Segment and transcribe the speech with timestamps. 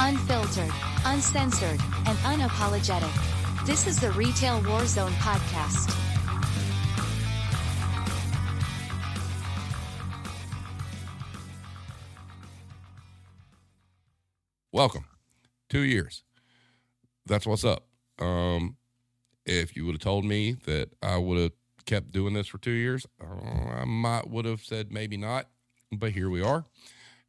[0.00, 0.70] Unfiltered,
[1.06, 3.66] uncensored, and unapologetic.
[3.66, 5.92] This is the Retail Warzone podcast.
[14.70, 15.04] Welcome.
[15.68, 16.22] Two years.
[17.26, 17.84] That's what's up.
[18.20, 18.76] Um,
[19.44, 21.52] if you would have told me that I would have
[21.86, 25.48] kept doing this for two years, uh, I might would have said maybe not,
[25.90, 26.64] but here we are.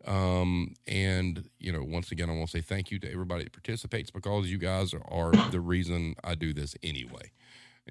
[0.05, 3.53] Um, and you know, once again, I want to say thank you to everybody that
[3.53, 7.31] participates because you guys are the reason I do this anyway.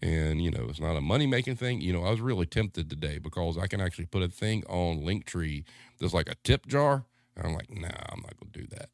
[0.01, 1.81] And you know, it's not a money making thing.
[1.81, 5.03] You know, I was really tempted today because I can actually put a thing on
[5.03, 5.65] Linktree
[5.99, 7.05] that's like a tip jar.
[7.37, 8.91] And I'm like, nah, I'm not gonna do that.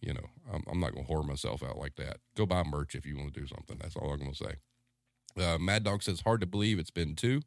[0.00, 2.18] You know, I'm, I'm not gonna whore myself out like that.
[2.36, 3.76] Go buy merch if you want to do something.
[3.80, 4.56] That's all I'm gonna say.
[5.38, 7.42] Uh, Mad Dog says, hard to believe it's been two.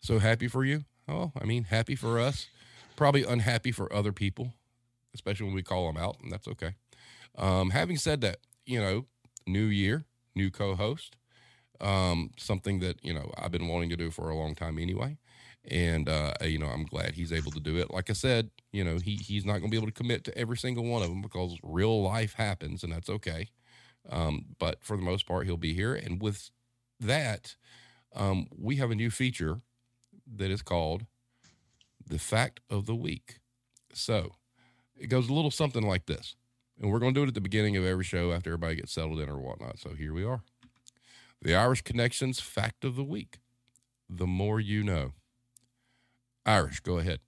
[0.00, 0.84] So happy for you.
[1.06, 2.48] Oh, I mean, happy for us.
[3.00, 4.52] Probably unhappy for other people,
[5.14, 6.74] especially when we call them out, and that's okay.
[7.38, 9.06] Um, having said that, you know,
[9.46, 11.16] new year, new co host,
[11.80, 15.16] um, something that, you know, I've been wanting to do for a long time anyway.
[15.64, 17.90] And, uh, you know, I'm glad he's able to do it.
[17.90, 20.36] Like I said, you know, he, he's not going to be able to commit to
[20.36, 23.48] every single one of them because real life happens, and that's okay.
[24.10, 25.94] Um, but for the most part, he'll be here.
[25.94, 26.50] And with
[27.00, 27.56] that,
[28.14, 29.62] um, we have a new feature
[30.36, 31.06] that is called
[32.10, 33.38] the fact of the week.
[33.94, 34.32] So
[34.98, 36.36] it goes a little something like this.
[36.78, 38.92] And we're going to do it at the beginning of every show after everybody gets
[38.92, 39.78] settled in or whatnot.
[39.78, 40.42] So here we are.
[41.40, 43.38] The Irish Connections fact of the week.
[44.08, 45.12] The more you know.
[46.44, 47.20] Irish, go ahead.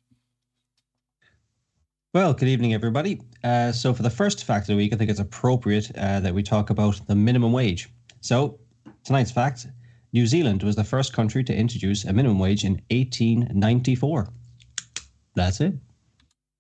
[2.12, 3.20] Well, good evening, everybody.
[3.42, 6.34] Uh, so, for the first fact of the week, I think it's appropriate uh, that
[6.34, 7.88] we talk about the minimum wage.
[8.20, 8.58] So,
[9.04, 9.66] tonight's fact
[10.12, 14.28] New Zealand was the first country to introduce a minimum wage in 1894.
[15.34, 15.74] That's it.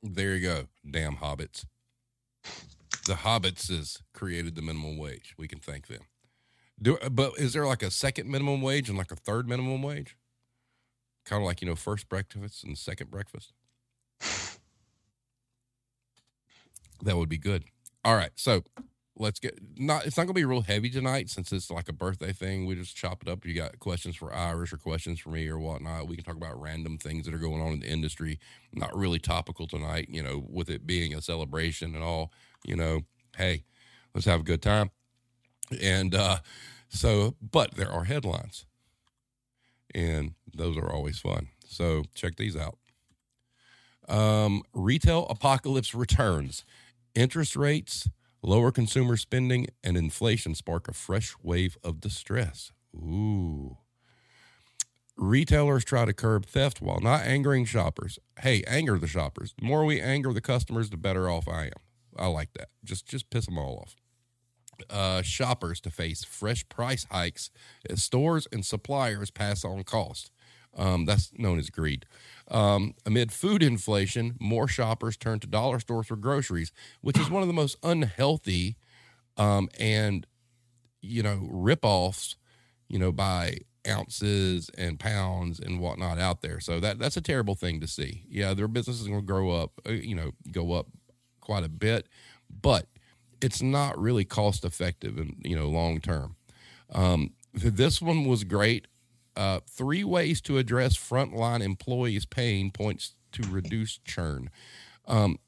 [0.02, 0.64] There you go.
[0.88, 1.64] Damn hobbits.
[3.06, 5.34] The hobbits has created the minimum wage.
[5.38, 6.02] We can thank them.
[6.80, 10.16] Do but is there like a second minimum wage and like a third minimum wage?
[11.24, 13.52] Kind of like, you know, first breakfast and second breakfast.
[17.02, 17.64] That would be good.
[18.04, 18.30] All right.
[18.36, 18.62] So
[19.18, 22.32] let's get not it's not gonna be real heavy tonight since it's like a birthday
[22.32, 22.66] thing.
[22.66, 23.44] We just chop it up.
[23.44, 26.08] You got questions for Irish or questions for me or whatnot.
[26.08, 28.38] We can talk about random things that are going on in the industry.
[28.72, 32.32] Not really topical tonight, you know, with it being a celebration and all,
[32.64, 33.02] you know,
[33.36, 33.64] hey,
[34.14, 34.90] let's have a good time.
[35.80, 36.38] And uh
[36.88, 38.66] so but there are headlines.
[39.94, 41.48] And those are always fun.
[41.66, 42.78] So check these out.
[44.08, 46.64] Um, retail apocalypse returns.
[47.14, 48.08] Interest rates
[48.44, 52.72] Lower consumer spending and inflation spark a fresh wave of distress.
[52.94, 53.78] Ooh.
[55.16, 58.18] Retailers try to curb theft while not angering shoppers.
[58.40, 59.54] Hey, anger the shoppers.
[59.56, 61.72] The more we anger the customers, the better off I am.
[62.16, 62.68] I like that.
[62.82, 63.94] Just just piss them all off.
[64.90, 67.50] Uh, shoppers to face fresh price hikes
[67.88, 70.32] as stores and suppliers pass on cost.
[70.76, 72.06] Um, that's known as greed.
[72.50, 77.42] Um, amid food inflation, more shoppers turn to dollar stores for groceries, which is one
[77.42, 78.76] of the most unhealthy
[79.36, 80.26] um, and
[81.00, 82.36] you know ripoffs,
[82.88, 86.60] you know, by ounces and pounds and whatnot out there.
[86.60, 88.24] So that that's a terrible thing to see.
[88.28, 90.86] Yeah, their business is going to grow up, uh, you know, go up
[91.40, 92.06] quite a bit,
[92.62, 92.86] but
[93.40, 96.36] it's not really cost effective and you know long term.
[96.92, 98.86] Um, this one was great.
[99.36, 104.50] Uh, three ways to address frontline employees' pain points to reduce churn.
[105.06, 105.38] Um,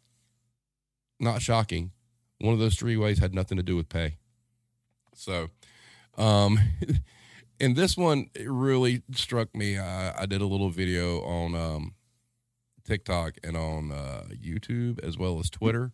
[1.21, 1.93] not shocking.
[2.41, 4.17] One of those three ways had nothing to do with pay.
[5.15, 5.49] So,
[6.17, 6.59] um,
[7.61, 9.79] and this one really struck me.
[9.79, 11.95] I, I did a little video on um,
[12.85, 15.93] TikTok and on uh, YouTube as well as Twitter.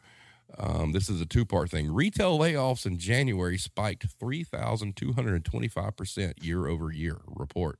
[0.58, 1.92] Um, this is a two part thing.
[1.92, 7.20] Retail layoffs in January spiked 3,225% year over year.
[7.26, 7.78] Report.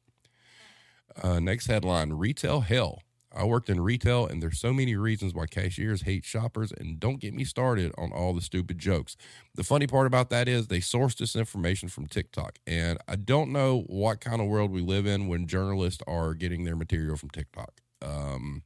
[1.20, 3.02] Uh, next headline Retail Hell.
[3.32, 6.72] I worked in retail, and there's so many reasons why cashiers hate shoppers.
[6.72, 9.16] And don't get me started on all the stupid jokes.
[9.54, 12.58] The funny part about that is they sourced this information from TikTok.
[12.66, 16.64] And I don't know what kind of world we live in when journalists are getting
[16.64, 17.80] their material from TikTok.
[18.02, 18.64] Um,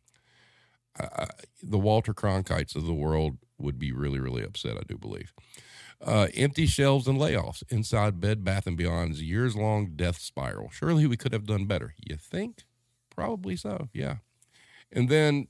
[0.98, 1.26] I,
[1.62, 5.32] the Walter Cronkites of the world would be really, really upset, I do believe.
[6.04, 10.70] Uh, empty shelves and layoffs inside Bed Bath and Beyond's years long death spiral.
[10.70, 11.94] Surely we could have done better.
[11.98, 12.64] You think?
[13.14, 14.16] Probably so, yeah.
[14.92, 15.48] And then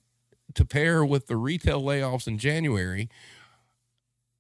[0.55, 3.09] to pair with the retail layoffs in January,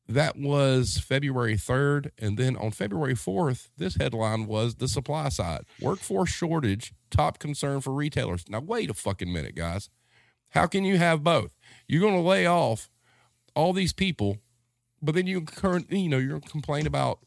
[0.06, 2.10] that was February 3rd.
[2.18, 7.80] And then on February 4th, this headline was the supply side workforce shortage, top concern
[7.80, 8.44] for retailers.
[8.48, 9.88] Now, wait a fucking minute, guys.
[10.50, 11.56] How can you have both?
[11.88, 12.88] You're going to lay off
[13.54, 14.38] all these people
[15.04, 17.20] but then you current, you know, you're complain about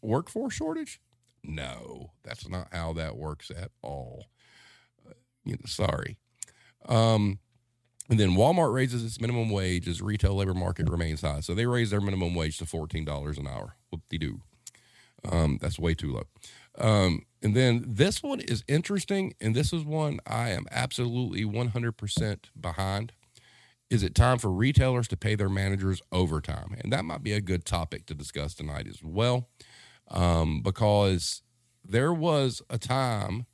[0.00, 1.00] workforce shortage.
[1.42, 4.26] No, that's not how that works at all.
[5.04, 5.14] Uh,
[5.44, 6.18] you know, sorry.
[6.88, 7.40] Um,
[8.08, 11.40] and then Walmart raises its minimum wage as retail labor market remains high.
[11.40, 13.76] So they raise their minimum wage to fourteen dollars an hour.
[13.90, 14.40] Whoop de doo.
[15.24, 16.24] Um, that's way too low.
[16.78, 22.38] Um, and then this one is interesting, and this is one I am absolutely 100%
[22.60, 23.12] behind.
[23.92, 26.74] Is it time for retailers to pay their managers overtime?
[26.82, 29.50] And that might be a good topic to discuss tonight as well,
[30.08, 31.42] um, because
[31.84, 33.44] there was a time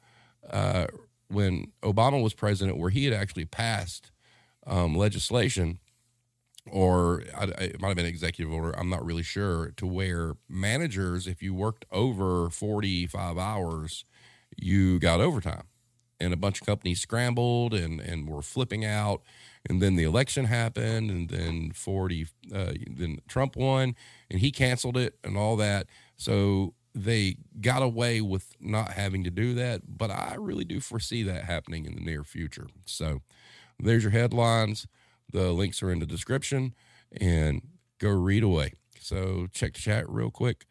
[0.49, 0.87] uh,
[1.27, 4.13] when Obama was president where he had actually passed
[4.65, 5.81] um, legislation
[6.71, 8.71] or it might have been executive order.
[8.79, 9.73] I'm not really sure.
[9.73, 14.05] To where managers, if you worked over 45 hours,
[14.57, 15.65] you got overtime.
[16.21, 19.23] And a bunch of companies scrambled and, and were flipping out.
[19.69, 23.95] And then the election happened, and then 40, uh, then Trump won,
[24.31, 25.87] and he canceled it and all that.
[26.17, 29.83] So they got away with not having to do that.
[29.99, 32.67] But I really do foresee that happening in the near future.
[32.85, 33.21] So
[33.79, 34.87] there's your headlines.
[35.31, 36.75] The links are in the description
[37.13, 37.63] and
[37.99, 38.73] go read away.
[39.01, 40.67] So check the chat real quick.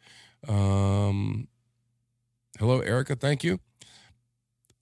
[0.48, 1.48] Um,
[2.60, 3.16] hello, Erica.
[3.16, 3.60] Thank you.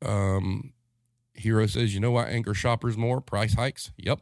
[0.03, 0.73] Um,
[1.33, 3.21] Hero says, you know what anger shoppers more?
[3.21, 3.91] Price hikes.
[3.97, 4.21] Yep.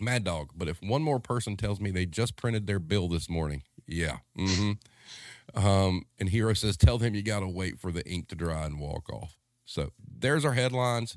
[0.00, 0.50] Mad Dog.
[0.54, 4.18] But if one more person tells me they just printed their bill this morning, yeah.
[4.38, 5.66] Mm-hmm.
[5.66, 8.64] Um, and Hero says, tell them you got to wait for the ink to dry
[8.64, 9.36] and walk off.
[9.64, 11.16] So there's our headlines.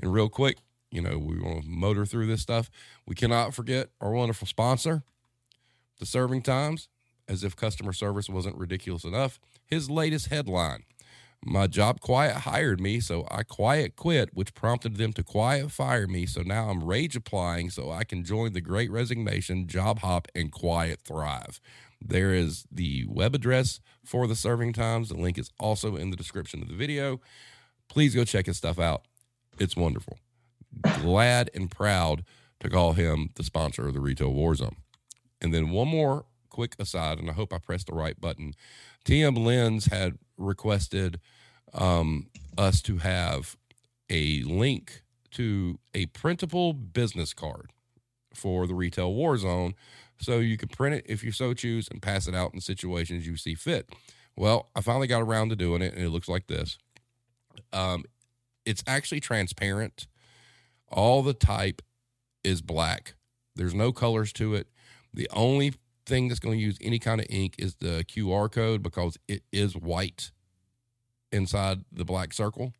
[0.00, 0.58] And real quick,
[0.90, 2.70] you know, we want to motor through this stuff.
[3.06, 5.02] We cannot forget our wonderful sponsor,
[5.98, 6.88] the Serving Times,
[7.28, 9.40] as if customer service wasn't ridiculous enough.
[9.66, 10.84] His latest headline
[11.44, 16.06] My job quiet hired me, so I quiet quit, which prompted them to quiet fire
[16.06, 16.26] me.
[16.26, 20.50] So now I'm rage applying so I can join the great resignation, job hop, and
[20.50, 21.60] quiet thrive.
[22.00, 25.08] There is the web address for the Serving Times.
[25.08, 27.20] The link is also in the description of the video.
[27.88, 29.02] Please go check his stuff out.
[29.58, 30.18] It's wonderful
[31.00, 32.24] glad and proud
[32.60, 34.76] to call him the sponsor of the Retail War Zone.
[35.40, 36.24] And then one more
[36.58, 38.52] quick aside, and I hope I pressed the right button.
[39.04, 41.20] TM Lens had requested
[41.72, 43.56] um, us to have
[44.10, 47.70] a link to a printable business card
[48.34, 49.74] for the Retail War Zone
[50.20, 53.24] so you can print it if you so choose and pass it out in situations
[53.24, 53.88] you see fit.
[54.34, 56.76] Well, I finally got around to doing it, and it looks like this.
[57.72, 58.02] Um,
[58.66, 60.08] it's actually transparent
[60.88, 61.82] all the type
[62.42, 63.14] is black.
[63.54, 64.66] There's no colors to it.
[65.14, 65.74] The only
[66.08, 69.42] thing that's going to use any kind of ink is the QR code because it
[69.52, 70.30] is white
[71.30, 72.72] inside the black circle.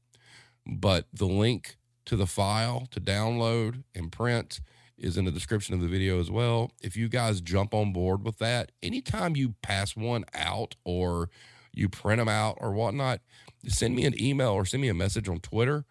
[0.67, 1.77] But the link
[2.07, 4.61] to the file to download and print
[4.97, 6.73] is in the description of the video as well.
[6.83, 11.31] If you guys jump on board with that, anytime you pass one out or
[11.73, 13.21] you print them out or whatnot,
[13.67, 15.85] send me an email or send me a message on Twitter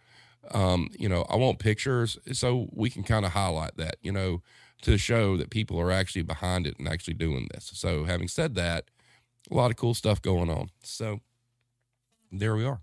[0.52, 4.42] um, you know, I want pictures so we can kind of highlight that, you know,
[4.82, 7.72] to show that people are actually behind it and actually doing this.
[7.74, 8.86] So, having said that,
[9.50, 10.70] a lot of cool stuff going on.
[10.84, 11.22] So,
[12.32, 12.82] there we are.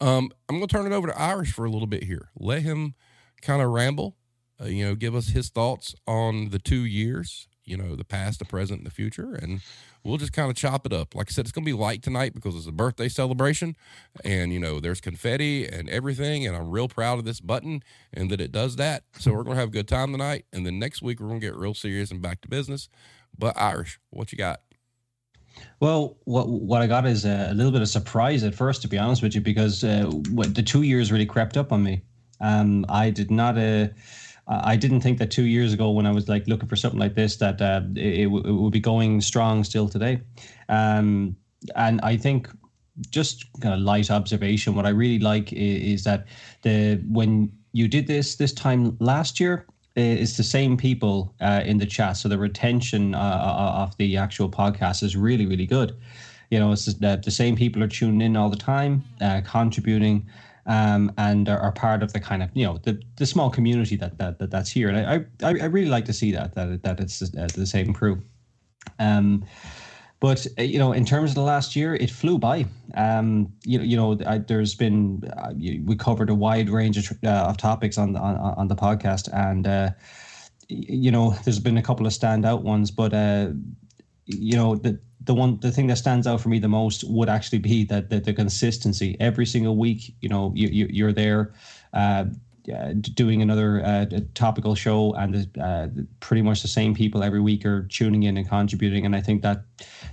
[0.00, 2.30] Um, I'm going to turn it over to Irish for a little bit here.
[2.38, 2.94] Let him
[3.42, 4.16] kind of ramble,
[4.60, 8.40] uh, you know, give us his thoughts on the two years, you know, the past,
[8.40, 9.34] the present, and the future.
[9.34, 9.60] And
[10.02, 11.14] we'll just kind of chop it up.
[11.14, 13.76] Like I said, it's going to be light tonight because it's a birthday celebration,
[14.24, 18.30] and you know there's confetti and everything, and I'm real proud of this button and
[18.30, 19.04] that it does that.
[19.18, 21.40] So we're going to have a good time tonight, and then next week we're going
[21.40, 22.88] to get real serious and back to business.
[23.38, 24.60] But Irish, what you got?
[25.78, 28.98] Well, what what I got is a, little bit of surprise at first, to be
[28.98, 32.02] honest with you, because uh, the two years really crept up on me.
[32.40, 33.58] Um, I did not.
[33.58, 33.88] Uh,
[34.50, 37.14] I didn't think that two years ago, when I was like looking for something like
[37.14, 40.20] this, that uh, it, it, would be going strong still today.
[40.68, 41.36] Um,
[41.76, 42.48] and I think
[43.10, 44.74] just kind of light observation.
[44.74, 46.26] What I really like is, is that
[46.62, 51.78] the when you did this this time last year, it's the same people uh, in
[51.78, 55.96] the chat, so the retention uh, uh of the actual podcast is really really good.
[56.50, 60.26] You know, it's the, the same people are tuning in all the time, uh, contributing
[60.66, 63.96] um, and are, are, part of the kind of you know the, the small community
[63.96, 64.88] that, that, that that's here.
[64.88, 65.14] And I,
[65.46, 68.22] I I really like to see that that that it's uh, the same crew.
[68.98, 69.44] Um,
[70.20, 72.66] but uh, you know, in terms of the last year, it flew by.
[72.94, 77.48] Um, you, you know, I, there's been uh, we covered a wide range of, uh,
[77.48, 79.90] of topics on on, on the podcast, and uh,
[80.68, 83.48] you know, there's been a couple of standout ones, but uh,
[84.38, 87.28] you know, the the one the thing that stands out for me the most would
[87.28, 91.52] actually be that, that the consistency every single week you know you, you you're there
[91.92, 92.24] uh,
[92.72, 95.88] uh, doing another uh, topical show, and uh,
[96.20, 99.06] pretty much the same people every week are tuning in and contributing.
[99.06, 99.62] And I think that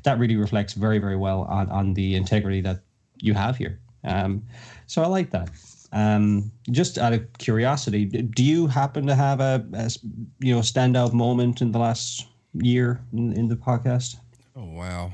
[0.04, 2.80] that really reflects very, very well on, on the integrity that
[3.18, 3.80] you have here.
[4.04, 4.44] Um,
[4.86, 5.50] so I like that.
[5.92, 9.92] Um, just out of curiosity, do you happen to have a, a
[10.40, 14.18] you know standout moment in the last year in, in the podcast?
[14.56, 15.13] Oh wow!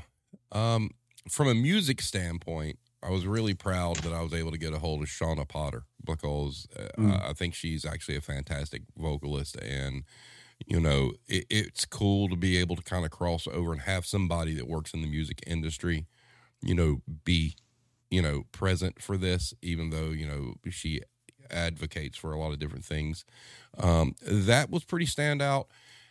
[0.52, 0.90] Um,
[1.28, 4.78] from a music standpoint, I was really proud that I was able to get a
[4.78, 7.28] hold of Shauna Potter because uh, mm.
[7.28, 10.04] I think she's actually a fantastic vocalist, and
[10.66, 14.06] you know it, it's cool to be able to kind of cross over and have
[14.06, 16.06] somebody that works in the music industry,
[16.62, 17.54] you know, be
[18.14, 21.00] you know, present for this, even though, you know, she
[21.50, 23.24] advocates for a lot of different things.
[23.76, 25.66] Um, that was pretty standout.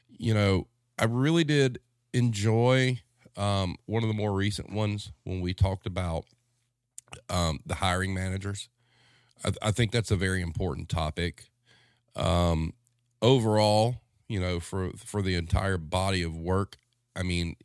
[0.09, 1.79] You know, I really did
[2.13, 3.01] enjoy
[3.35, 6.25] um, one of the more recent ones when we talked about
[7.29, 8.69] um, the hiring managers.
[9.43, 11.49] I, I, think that's a very important topic.
[12.15, 12.73] Um,
[13.21, 13.97] overall,
[14.27, 16.77] you know, for for the entire body of work,
[17.15, 17.55] I mean,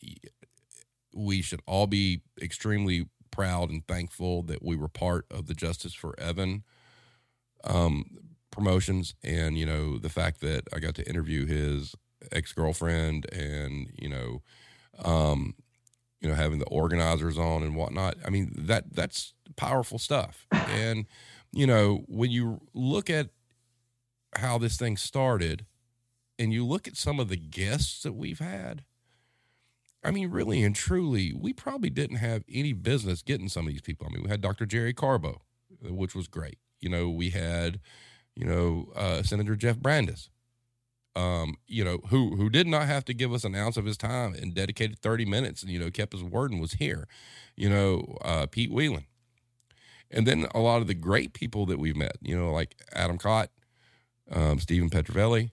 [1.15, 5.95] we should all be extremely proud and thankful that we were part of the Justice
[5.95, 6.65] for Evan
[7.65, 8.05] um,
[8.51, 11.95] promotions, and you know the fact that I got to interview his
[12.33, 14.43] ex girlfriend, and you know,
[15.05, 15.55] um,
[16.21, 18.17] you know, having the organizers on and whatnot.
[18.25, 21.07] I mean that that's powerful stuff, and
[21.53, 23.31] you know when you look at
[24.37, 25.67] how this thing started,
[26.39, 28.85] and you look at some of the guests that we've had
[30.05, 33.83] I mean, really and truly, we probably didn't have any business getting some of these
[33.83, 34.07] people.
[34.09, 34.65] I mean, we had Dr.
[34.65, 35.43] Jerry Carbo,
[35.83, 36.59] which was great.
[36.81, 37.81] You know, we had,
[38.37, 40.31] you know, uh, Senator Jeff Brandes,
[41.19, 43.97] um, you know, who who did not have to give us an ounce of his
[43.97, 47.09] time and dedicated 30 minutes and, you know, kept his word and was here.
[47.57, 49.07] You know, uh, Pete Whelan.
[50.11, 53.19] And then a lot of the great people that we've met, you know, like Adam
[53.19, 53.51] Cott,
[54.31, 55.51] um, Stephen Petrovelli,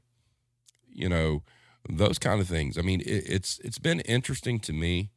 [0.94, 1.42] you know,
[1.90, 2.78] those kind of things.
[2.78, 5.10] I mean, it, it's it's been interesting to me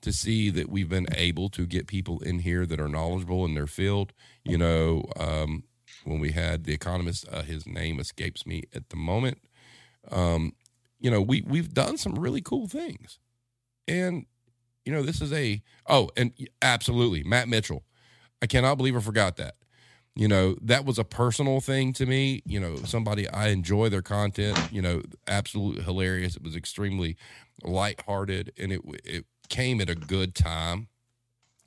[0.00, 3.54] to see that we've been able to get people in here that are knowledgeable in
[3.54, 4.14] their field.
[4.42, 5.64] You know, um,
[6.04, 9.38] when we had the economist, uh, his name escapes me at the moment.
[10.10, 10.54] Um,
[11.00, 13.18] you know, we we've done some really cool things,
[13.88, 14.26] and
[14.84, 17.84] you know, this is a oh, and absolutely Matt Mitchell.
[18.40, 19.54] I cannot believe I forgot that.
[20.14, 22.42] You know that was a personal thing to me.
[22.44, 26.36] You know somebody i enjoy their content you know absolutely hilarious.
[26.36, 27.16] It was extremely
[27.62, 30.88] lighthearted and it it came at a good time.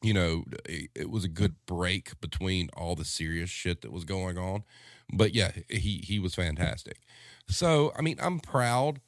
[0.04, 4.38] You know it, was a good break between all the serious shit that was going
[4.38, 4.64] on.
[5.12, 7.00] But yeah he he was fantastic
[7.48, 9.00] so i mean i'm proud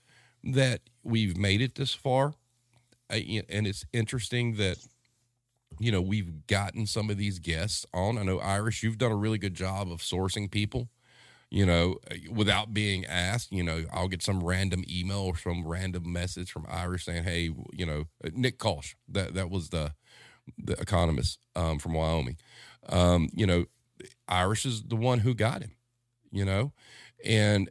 [0.44, 2.34] that we've made it this far
[3.10, 4.78] I, and it's interesting that
[5.80, 8.18] you know, we've gotten some of these guests on.
[8.18, 10.90] I know Irish, you've done a really good job of sourcing people,
[11.50, 11.98] you know,
[12.32, 13.52] without being asked.
[13.52, 17.52] You know, I'll get some random email or some random message from Irish saying, "Hey,
[17.72, 19.94] you know, Nick Kosh, that that was the
[20.58, 22.38] the economist um, from Wyoming.
[22.90, 23.66] Um, you know,
[24.28, 25.72] Irish is the one who got him.
[26.32, 26.74] You know,
[27.24, 27.70] and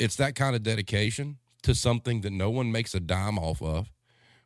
[0.00, 3.92] it's that kind of dedication to something that no one makes a dime off of.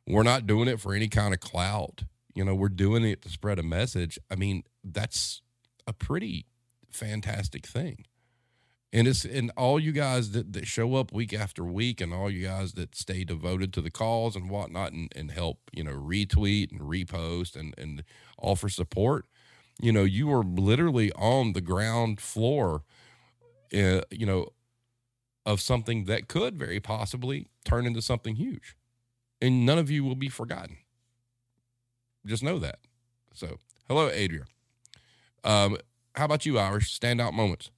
[0.06, 2.02] We're not doing it for any kind of clout
[2.34, 4.18] you know, we're doing it to spread a message.
[4.30, 5.40] I mean, that's
[5.86, 6.46] a pretty
[6.90, 8.06] fantastic thing.
[8.92, 12.30] And it's and all you guys that, that show up week after week and all
[12.30, 15.92] you guys that stay devoted to the cause and whatnot and, and help, you know,
[15.92, 18.04] retweet and repost and, and
[18.38, 19.26] offer support,
[19.80, 22.82] you know, you are literally on the ground floor,
[23.72, 24.48] uh, you know,
[25.46, 28.76] of something that could very possibly turn into something huge.
[29.40, 30.78] And none of you will be forgotten.
[32.24, 32.78] Just know that.
[33.34, 33.58] So,
[33.88, 34.44] hello, Adria.
[35.42, 35.76] Um,
[36.14, 36.98] how about you, Irish?
[36.98, 37.70] Standout moments.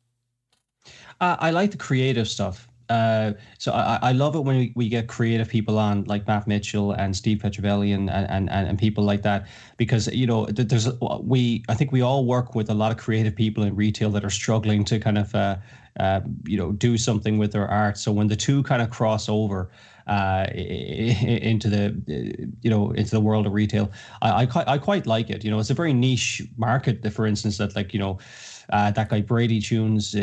[1.20, 2.68] Uh, I like the creative stuff.
[2.88, 6.46] Uh, so I, I love it when we, we get creative people on like Matt
[6.46, 10.88] Mitchell and Steve Petrovelli and, and, and, and people like that because you know there's
[11.20, 14.24] we I think we all work with a lot of creative people in retail that
[14.24, 15.56] are struggling to kind of uh,
[15.98, 17.98] uh, you know do something with their art.
[17.98, 19.70] So when the two kind of cross over,
[20.06, 23.90] uh, into the you know into the world of retail.
[24.22, 25.44] I, I quite I quite like it.
[25.44, 27.12] You know, it's a very niche market.
[27.12, 28.18] For instance, that like you know.
[28.70, 30.18] Uh, that guy Brady Tunes, uh,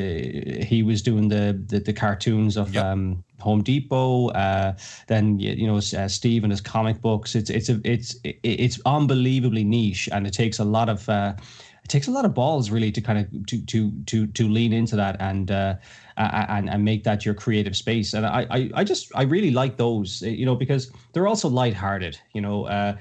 [0.68, 2.84] he was doing the the, the cartoons of yep.
[2.84, 4.28] um, Home Depot.
[4.32, 4.74] Uh,
[5.08, 7.36] then you know uh, Steve and his comic books.
[7.36, 11.36] It's it's a, it's it's unbelievably niche, and it takes a lot of uh,
[11.84, 14.72] it takes a lot of balls really to kind of to to to to lean
[14.72, 15.76] into that and uh,
[16.18, 18.14] and and make that your creative space.
[18.14, 22.18] And I I, I just I really like those, you know, because they're also lighthearted.
[22.34, 22.96] You know, uh,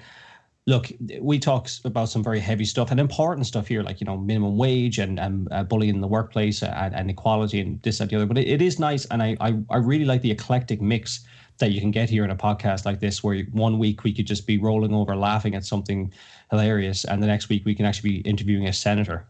[0.67, 4.17] look, we talk about some very heavy stuff and important stuff here, like you know
[4.17, 8.11] minimum wage and, and uh, bullying in the workplace and, and, equality and this and
[8.11, 8.27] the other.
[8.27, 11.25] But it, it is nice, and I, I I really like the eclectic mix
[11.63, 14.27] that you can get here in a podcast like this, where one week we could
[14.27, 16.13] just be rolling over laughing at something
[16.51, 19.27] hilarious, and the next week we can actually be interviewing a senator.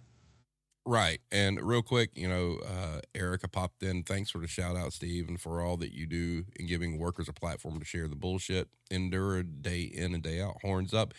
[0.86, 1.20] Right.
[1.30, 4.02] And real quick, you know, uh, Erica popped in.
[4.02, 7.28] Thanks for the shout out, Steve, and for all that you do in giving workers
[7.28, 11.14] a platform to share the bullshit, endure day in and day out, horns up.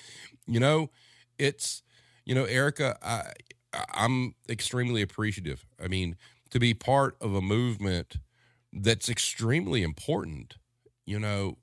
[0.47, 0.89] You know,
[1.37, 1.83] it's,
[2.25, 3.31] you know, Erica, I,
[3.93, 5.65] I'm extremely appreciative.
[5.81, 6.17] I mean,
[6.49, 8.17] to be part of a movement
[8.73, 10.55] that's extremely important,
[11.05, 11.57] you know,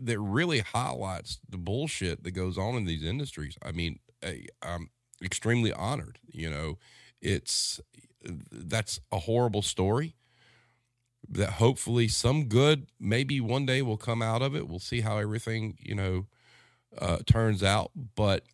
[0.00, 3.56] that really highlights the bullshit that goes on in these industries.
[3.62, 4.90] I mean, I, I'm
[5.22, 6.78] extremely honored, you know
[7.20, 7.80] it's
[8.50, 10.14] that's a horrible story
[11.28, 14.68] that hopefully some good maybe one day will come out of it.
[14.68, 16.26] We'll see how everything, you know,
[16.98, 17.90] uh, turns out.
[18.14, 18.44] But,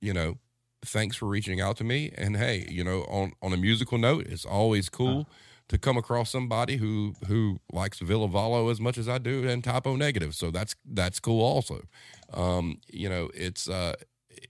[0.00, 0.36] you know,
[0.84, 2.12] thanks for reaching out to me.
[2.16, 5.34] And hey, you know, on, on a musical note, it's always cool uh-huh.
[5.68, 9.62] To come across somebody who who likes Ville Valo as much as I do and
[9.62, 10.34] Type O Negative.
[10.34, 11.82] So that's that's cool also.
[12.32, 13.94] Um, you know, it's uh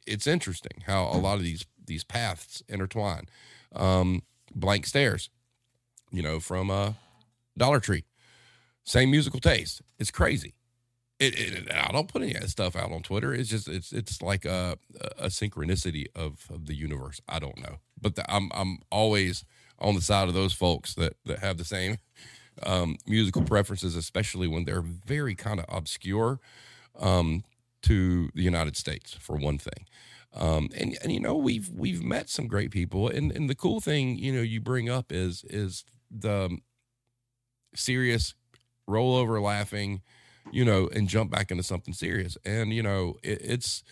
[0.07, 3.27] it's interesting how a lot of these these paths intertwine
[3.75, 4.23] um,
[4.55, 5.31] Blank Stares,
[6.11, 6.93] you know, from uh,
[7.57, 8.05] Dollar Tree.
[8.85, 9.83] Same musical taste.
[9.99, 10.55] It's crazy.
[11.19, 13.35] It, it, I don't put any of that stuff out on Twitter.
[13.35, 14.79] It's just it's it's like a,
[15.19, 17.21] a synchronicity of, of the universe.
[17.29, 19.45] I don't know, but the, I'm I'm always
[19.81, 21.99] on the side of those folks that that have the same
[22.63, 26.41] um, musical preferences, especially when they're very kind of obscure
[26.99, 27.45] um,
[27.83, 29.87] to the United States, for one thing.
[30.35, 33.81] Um, and and you know we've we've met some great people, and and the cool
[33.81, 36.59] thing you know you bring up is is the
[37.75, 38.35] serious
[38.89, 40.03] rollover laughing,
[40.51, 42.37] you know, and jump back into something serious.
[42.45, 43.83] And you know it, it's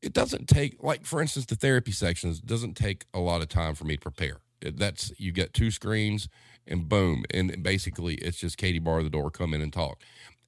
[0.00, 3.74] it doesn't take like for instance the therapy sections doesn't take a lot of time
[3.74, 4.38] for me to prepare.
[4.60, 6.28] That's you get two screens
[6.66, 10.02] and boom, and basically it's just Katie bar the door, come in and talk.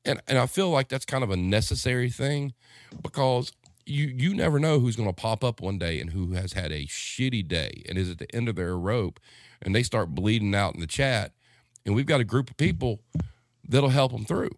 [0.04, 2.54] And and I feel like that's kind of a necessary thing
[3.02, 3.52] because
[3.86, 6.72] you you never know who's going to pop up one day and who has had
[6.72, 9.20] a shitty day and is at the end of their rope
[9.62, 11.32] and they start bleeding out in the chat.
[11.84, 13.00] And we've got a group of people
[13.66, 14.50] that'll help them through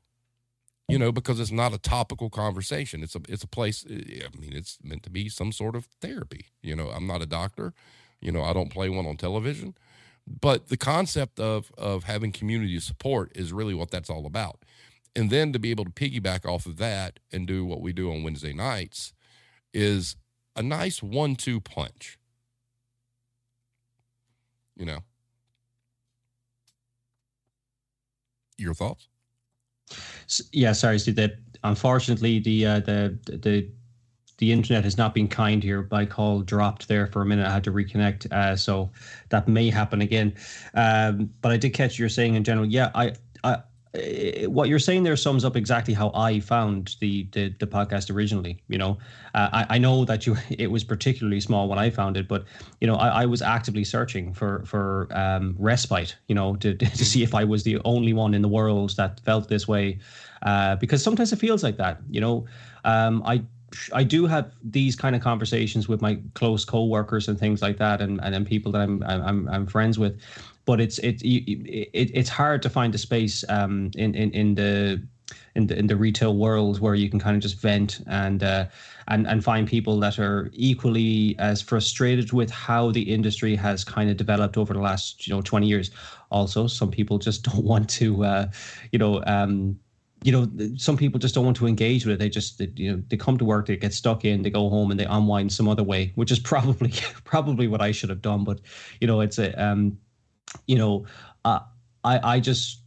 [0.89, 3.03] you know because it's not a topical conversation.
[3.03, 6.47] It's a it's a place i mean it's meant to be some sort of therapy
[6.63, 6.89] you know.
[6.89, 7.73] I'm not a doctor
[8.23, 9.75] you know i don't play one on television
[10.41, 14.65] but the concept of of having community support is really what that's all about
[15.15, 18.11] and then to be able to piggyback off of that and do what we do
[18.11, 19.13] on Wednesday nights
[19.75, 20.17] is
[20.57, 22.19] a nice one two punch.
[24.77, 24.99] You know,
[28.57, 29.09] your thoughts?
[30.53, 31.17] Yeah, sorry, Steve.
[31.17, 31.33] That
[31.63, 33.71] unfortunately the uh, the the
[34.43, 35.87] the internet has not been kind here.
[35.93, 37.47] My call dropped there for a minute.
[37.47, 38.91] I had to reconnect, uh, so
[39.29, 40.35] that may happen again.
[40.75, 42.67] Um, but I did catch you're saying in general.
[42.67, 43.13] Yeah, I
[43.45, 43.53] I
[43.95, 48.13] uh, what you're saying there sums up exactly how I found the the, the podcast
[48.13, 48.61] originally.
[48.67, 48.99] You know,
[49.33, 52.45] uh, I, I know that you it was particularly small when I found it, but
[52.81, 56.17] you know, I, I was actively searching for for um, respite.
[56.27, 59.21] You know, to to see if I was the only one in the world that
[59.21, 60.01] felt this way,
[60.43, 62.01] uh, because sometimes it feels like that.
[62.11, 62.47] You know,
[62.85, 63.45] um, I
[63.93, 68.01] I do have these kind of conversations with my close co-workers and things like that,
[68.01, 70.21] and and then people that I'm I'm I'm friends with,
[70.65, 75.03] but it's it, it it's hard to find a space um, in in in the
[75.55, 78.67] in the in the retail world where you can kind of just vent and uh,
[79.09, 84.11] and and find people that are equally as frustrated with how the industry has kind
[84.11, 85.91] of developed over the last you know 20 years.
[86.31, 88.47] Also, some people just don't want to, uh,
[88.91, 89.23] you know.
[89.27, 89.79] Um,
[90.25, 92.19] you know, some people just don't want to engage with it.
[92.19, 94.69] They just, they, you know, they come to work, they get stuck in, they go
[94.69, 96.93] home, and they unwind some other way, which is probably,
[97.25, 98.45] probably what I should have done.
[98.45, 98.61] But,
[99.01, 99.99] you know, it's a, um,
[100.67, 101.07] you know,
[101.45, 101.61] uh,
[102.05, 102.81] I I just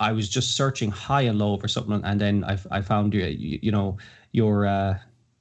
[0.00, 3.24] I was just searching high and low for something, and then I I found you
[3.24, 3.98] you know
[4.32, 4.98] your uh,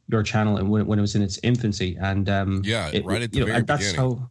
[0.10, 3.22] your channel and when, when it was in its infancy, and um, yeah, it, right
[3.22, 4.18] at the you know, very that's beginning.
[4.18, 4.30] how.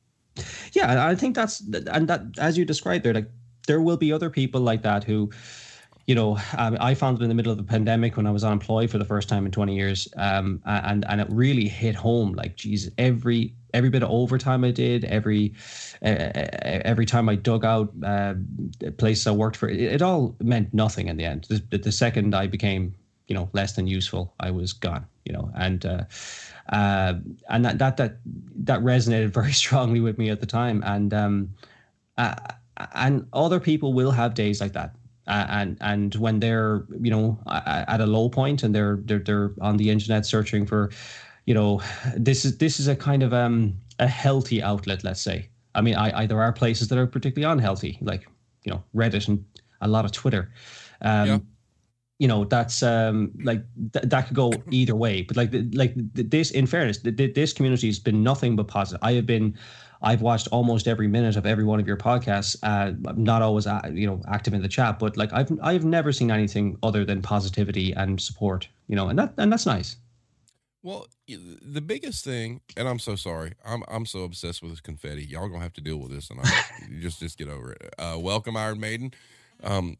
[0.72, 3.30] Yeah, I think that's and that as you described there, like
[3.66, 5.30] there will be other people like that who
[6.10, 8.42] you know, um, I found it in the middle of the pandemic when I was
[8.42, 12.32] unemployed for the first time in 20 years, um, and and it really hit home.
[12.32, 15.54] Like, geez, every every bit of overtime I did, every
[16.02, 16.34] uh,
[16.84, 18.34] every time I dug out uh,
[18.98, 21.46] place I worked for, it, it, all meant nothing in the end.
[21.48, 22.92] The, the, second I became,
[23.28, 25.06] you know, less than useful, I was gone.
[25.24, 26.04] You know, and uh,
[26.70, 27.14] uh,
[27.50, 28.16] and that that that
[28.64, 31.54] that resonated very strongly with me at the time, and um,
[32.18, 32.34] uh,
[32.96, 34.96] and other people will have days like that
[35.30, 39.52] Uh, and and when they're you know at a low point and they're they're they're
[39.60, 40.90] on the internet searching for,
[41.46, 41.80] you know,
[42.16, 45.48] this is this is a kind of um a healthy outlet, let's say.
[45.76, 48.26] I mean, I, I there are places that are particularly unhealthy, like
[48.64, 49.44] you know Reddit and
[49.80, 50.50] a lot of Twitter.
[51.02, 51.38] Um, yeah
[52.20, 53.62] you know that's um like
[53.94, 57.98] th- that could go either way but like like this in fairness this community has
[57.98, 59.56] been nothing but positive i have been
[60.02, 63.80] i've watched almost every minute of every one of your podcasts uh not always uh,
[63.92, 67.20] you know active in the chat but like i've i've never seen anything other than
[67.22, 69.96] positivity and support you know and that and that's nice
[70.82, 75.24] well the biggest thing and i'm so sorry i'm i'm so obsessed with this confetti
[75.24, 76.62] y'all gonna have to deal with this and I,
[77.00, 79.12] just just get over it uh welcome iron maiden
[79.62, 79.96] um,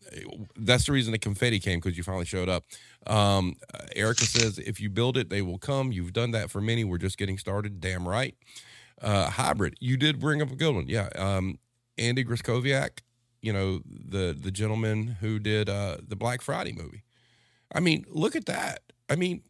[0.57, 2.65] that's the reason the confetti came because you finally showed up.
[3.07, 3.57] Um,
[3.97, 5.93] Erica says, if you build it, they will come.
[5.93, 6.85] You've done that for many.
[6.85, 7.81] We're just getting started.
[7.81, 8.35] Damn right.
[9.01, 10.89] Uh, hybrid, you did bring up a good one.
[10.89, 11.09] Yeah.
[11.17, 11.59] Um,
[11.97, 13.01] Andy Greskoviak,
[13.41, 17.03] you know, the, the gentleman who did uh, the Black Friday movie.
[17.73, 18.81] I mean, look at that.
[19.09, 19.43] I mean,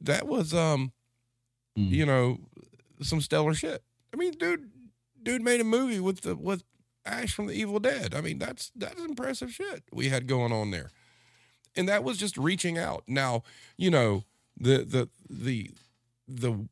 [0.00, 0.92] that was, um,
[1.78, 1.90] mm.
[1.90, 2.38] you know,
[3.02, 3.82] some stellar shit.
[4.12, 4.70] I mean, dude,
[5.22, 6.64] dude made a movie with the, with
[7.04, 8.14] Ash from the Evil Dead.
[8.14, 10.90] I mean, that's that's impressive shit we had going on there.
[11.76, 13.04] And that was just reaching out.
[13.06, 13.42] Now,
[13.76, 14.24] you know,
[14.56, 15.70] the the the
[16.26, 16.68] the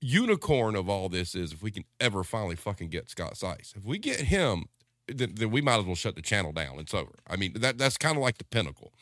[0.00, 3.76] unicorn of all this is if we can ever finally fucking get Scott Seiss.
[3.76, 4.66] If we get him,
[5.08, 6.78] then, then we might as well shut the channel down.
[6.78, 7.14] It's over.
[7.26, 8.92] I mean, that that's kind of like the pinnacle.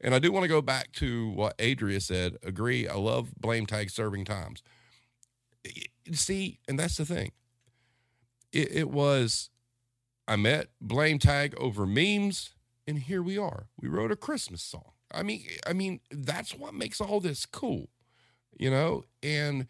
[0.00, 2.36] And I do want to go back to what Adria said.
[2.42, 2.86] Agree.
[2.86, 4.62] I love blame tag serving times.
[6.12, 7.32] See, and that's the thing.
[8.52, 9.50] It, it was
[10.26, 12.54] I met Blame Tag over memes,
[12.86, 13.66] and here we are.
[13.80, 14.92] We wrote a Christmas song.
[15.12, 17.88] I mean, I mean, that's what makes all this cool,
[18.58, 19.66] you know, and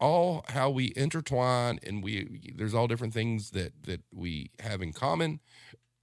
[0.00, 4.92] all how we intertwine and we there's all different things that that we have in
[4.92, 5.40] common.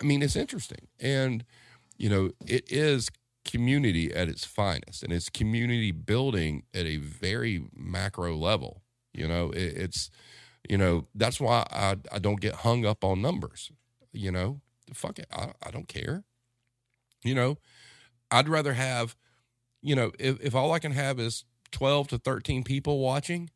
[0.02, 0.88] I mean, it's interesting.
[1.00, 1.44] And
[1.98, 3.10] you know, it is
[3.44, 8.84] community at its finest and it's community building at a very macro level.
[9.14, 10.12] You know, it, it's
[10.70, 13.72] you know, that's why I, I don't get hung up on numbers.
[14.12, 14.62] You know,
[14.94, 15.28] fuck it.
[15.32, 16.24] I, I don't care.
[17.24, 17.58] You know,
[18.30, 19.16] I'd rather have,
[19.82, 23.50] you know, if, if all I can have is 12 to 13 people watching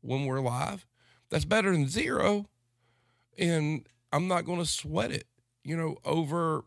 [0.00, 0.86] when we're live,
[1.30, 2.48] that's better than zero.
[3.38, 5.26] And I'm not going to sweat it,
[5.64, 6.64] you know, over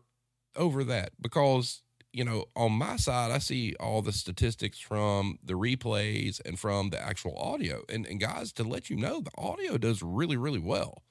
[0.54, 5.54] over that because you know, on my side, I see all the statistics from the
[5.54, 7.84] replays and from the actual audio.
[7.88, 11.02] And, and guys, to let you know, the audio does really, really well.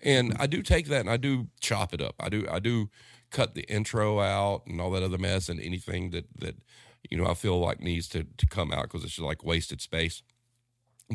[0.00, 2.16] And I do take that and I do chop it up.
[2.18, 2.90] I do, I do
[3.30, 6.56] cut the intro out and all that other mess and anything that, that,
[7.08, 9.80] you know, I feel like needs to, to come out because it's just like wasted
[9.80, 10.24] space.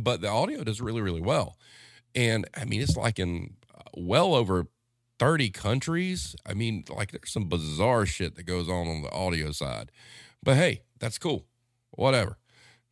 [0.01, 1.57] But the audio does really, really well.
[2.15, 4.67] And I mean, it's like in uh, well over
[5.19, 6.35] 30 countries.
[6.45, 9.91] I mean, like there's some bizarre shit that goes on on the audio side.
[10.43, 11.45] But hey, that's cool.
[11.91, 12.37] Whatever.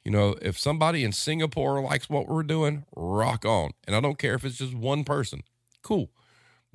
[0.04, 3.72] You know, if somebody in Singapore likes what we're doing, rock on.
[3.86, 5.42] And I don't care if it's just one person.
[5.82, 6.12] Cool.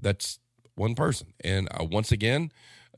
[0.00, 0.40] That's
[0.74, 1.34] one person.
[1.44, 2.50] And uh, once again,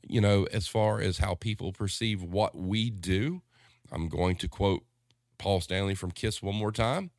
[0.07, 3.41] you know, as far as how people perceive what we do,
[3.91, 4.83] I'm going to quote
[5.37, 7.11] Paul Stanley from Kiss one more time.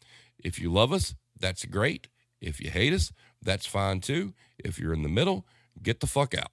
[0.43, 2.09] If you love us, that's great.
[2.41, 4.35] If you hate us, that's fine too.
[4.59, 5.47] If you're in the middle,
[5.83, 6.51] get the fuck out.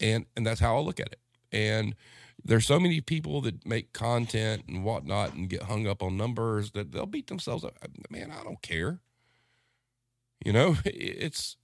[0.00, 1.20] And and that's how I look at it.
[1.52, 1.94] And
[2.42, 6.72] there's so many people that make content and whatnot and get hung up on numbers
[6.72, 7.78] that they'll beat themselves up.
[8.10, 9.00] Man, I don't care.
[10.44, 11.56] You know, it's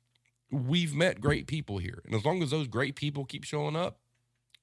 [0.51, 2.03] we've met great people here.
[2.05, 3.99] And as long as those great people keep showing up,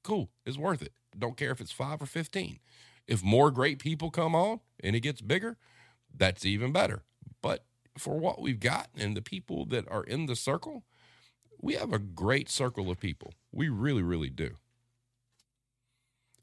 [0.03, 0.93] cool, it's worth it.
[1.17, 2.59] Don't care if it's five or 15.
[3.07, 5.57] If more great people come on and it gets bigger,
[6.15, 7.03] that's even better.
[7.41, 7.65] But
[7.97, 10.83] for what we've got and the people that are in the circle,
[11.61, 13.33] we have a great circle of people.
[13.51, 14.51] We really, really do.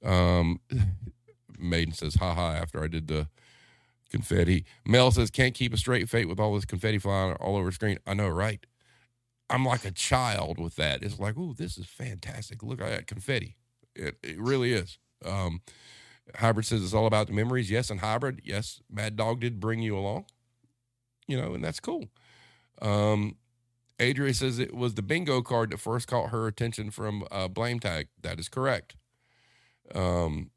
[0.04, 0.60] Um,
[1.58, 3.28] Maiden says, haha, after I did the
[4.14, 4.64] confetti.
[4.86, 7.74] Mel says, can't keep a straight face with all this confetti flying all over the
[7.74, 7.98] screen.
[8.06, 8.64] I know, right?
[9.50, 11.02] I'm like a child with that.
[11.02, 12.62] It's like, oh, this is fantastic.
[12.62, 13.56] Look at that confetti.
[13.94, 14.98] It, it really is.
[15.24, 15.62] Um,
[16.36, 17.70] Hybrid says it's all about the memories.
[17.70, 20.26] Yes, and Hybrid, yes, Mad Dog did bring you along
[21.26, 22.08] you know, and that's cool.
[22.82, 23.36] Um,
[24.00, 27.80] Adria says it was the bingo card that first caught her attention from uh, Blame
[27.80, 28.08] Tag.
[28.22, 28.96] That is correct.
[29.94, 30.50] Um,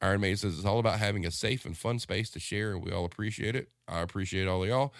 [0.00, 2.84] Iron Maiden says it's all about having a safe and fun space to share, and
[2.84, 3.68] we all appreciate it.
[3.88, 4.94] I appreciate all of y'all.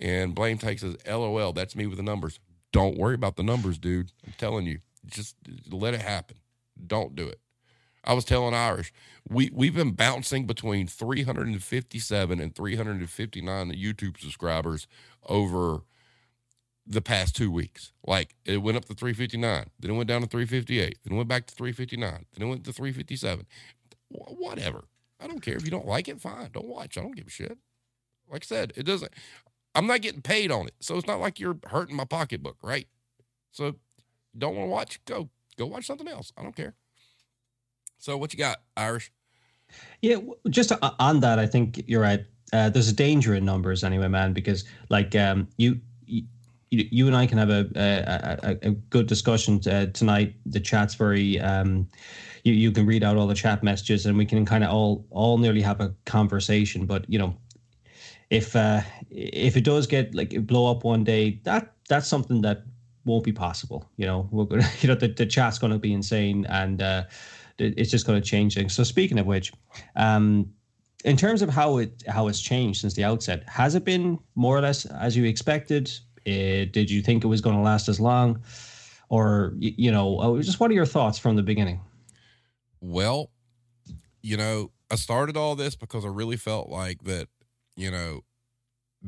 [0.00, 2.40] And Blame Tag says, LOL, that's me with the numbers.
[2.72, 4.12] Don't worry about the numbers, dude.
[4.26, 5.36] I'm telling you, just
[5.70, 6.38] let it happen.
[6.86, 7.40] Don't do it.
[8.04, 8.92] I was telling Irish,
[9.28, 14.86] we we've been bouncing between 357 and 359 YouTube subscribers
[15.26, 15.82] over
[16.86, 17.92] the past two weeks.
[18.06, 21.28] Like it went up to 359, then it went down to 358, then it went
[21.28, 23.46] back to 359, then it went to 357.
[24.08, 24.84] Whatever.
[25.20, 26.20] I don't care if you don't like it.
[26.20, 26.98] Fine, don't watch.
[26.98, 27.56] I don't give a shit.
[28.30, 29.12] Like I said, it doesn't.
[29.74, 32.86] I'm not getting paid on it, so it's not like you're hurting my pocketbook, right?
[33.50, 33.74] So,
[34.36, 35.04] don't want to watch?
[35.04, 36.32] Go, go watch something else.
[36.36, 36.74] I don't care.
[37.98, 39.12] So, what you got, Irish?
[40.02, 40.16] Yeah,
[40.50, 42.24] just on that, I think you're right.
[42.52, 46.24] Uh, there's a danger in numbers anyway, man, because like um, you, you,
[46.70, 50.34] you and I can have a a, a, good discussion uh, tonight.
[50.46, 51.40] The chat's very.
[51.40, 51.88] Um,
[52.44, 55.06] you, you can read out all the chat messages, and we can kind of all
[55.10, 56.86] all nearly have a conversation.
[56.86, 57.34] But you know,
[58.30, 62.64] if uh, if it does get like blow up one day, that that's something that
[63.04, 63.88] won't be possible.
[63.96, 67.04] You know, we're gonna, you know, the, the chat's going to be insane, and uh,
[67.58, 68.74] it's just going to change things.
[68.74, 69.52] So speaking of which,
[69.96, 70.52] um,
[71.04, 74.56] in terms of how it how it's changed since the outset, has it been more
[74.56, 75.90] or less as you expected?
[76.26, 78.42] Uh, did you think it was going to last as long,
[79.10, 81.80] or you know, uh, just what are your thoughts from the beginning?
[82.80, 83.30] Well,
[84.22, 87.28] you know, I started all this because I really felt like that
[87.76, 88.20] you know,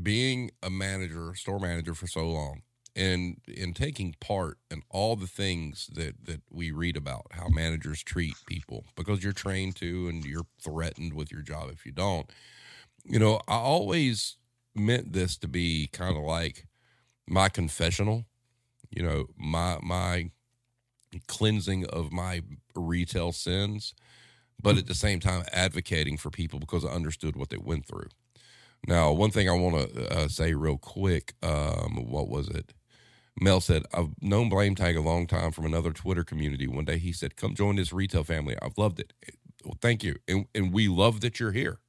[0.00, 2.62] being a manager, store manager for so long,
[2.96, 8.02] and in taking part in all the things that that we read about how managers
[8.02, 12.32] treat people because you're trained to and you're threatened with your job if you don't
[13.04, 14.37] you know i always
[14.74, 16.66] meant this to be kind of like
[17.28, 18.24] my confessional
[18.90, 20.30] you know my my
[21.28, 22.42] cleansing of my
[22.74, 23.94] retail sins
[24.62, 28.09] but at the same time advocating for people because i understood what they went through
[28.87, 32.72] now, one thing I want to uh, say real quick, um, what was it?
[33.40, 36.66] Mel said, I've known Blame Tag a long time from another Twitter community.
[36.66, 38.57] One day he said, Come join this retail family.
[38.62, 39.12] I've loved it.
[39.64, 40.16] Well, thank you.
[40.29, 41.81] And, and we love that you're here.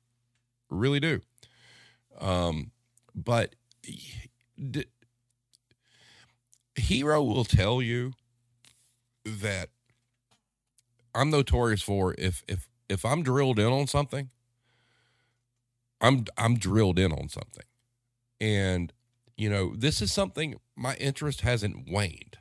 [0.69, 1.21] Really do.
[2.19, 2.71] Um,
[3.15, 3.55] but
[4.71, 4.85] d-
[6.75, 8.13] Hero will tell you
[9.25, 9.69] that
[11.15, 14.29] I'm notorious for if if if I'm drilled in on something,
[16.01, 17.65] I'm I'm drilled in on something.
[18.41, 18.93] And
[19.37, 22.37] you know, this is something my interest hasn't waned.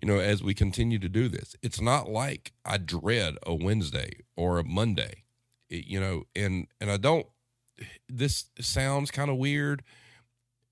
[0.00, 4.12] You know, as we continue to do this, it's not like I dread a Wednesday
[4.36, 5.24] or a Monday.
[5.68, 7.26] It, you know, and and I don't.
[8.08, 9.82] This sounds kind of weird.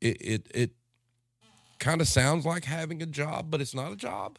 [0.01, 0.71] It it it
[1.79, 4.38] kind of sounds like having a job, but it's not a job.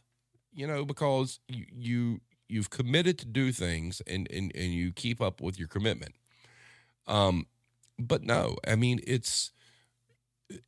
[0.54, 5.22] You know, because you you you've committed to do things and and and you keep
[5.22, 6.16] up with your commitment
[7.10, 7.48] um,
[7.98, 9.52] but no, I mean it's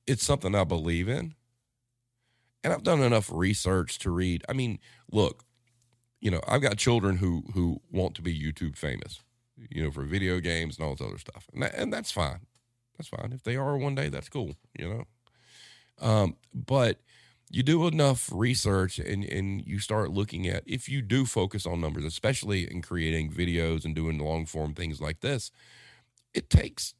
[0.07, 1.35] it's something I believe in.
[2.63, 4.43] And I've done enough research to read.
[4.47, 4.79] I mean,
[5.11, 5.43] look,
[6.19, 9.21] you know, I've got children who who want to be YouTube famous,
[9.69, 11.47] you know, for video games and all this other stuff.
[11.53, 12.41] And that, and that's fine.
[12.97, 13.31] That's fine.
[13.33, 16.07] If they are one day, that's cool, you know.
[16.07, 16.99] Um, but
[17.49, 21.81] you do enough research and, and you start looking at if you do focus on
[21.81, 25.51] numbers, especially in creating videos and doing long form things like this,
[26.33, 26.93] it takes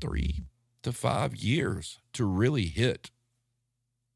[0.00, 0.44] three
[0.84, 3.10] to five years to really hit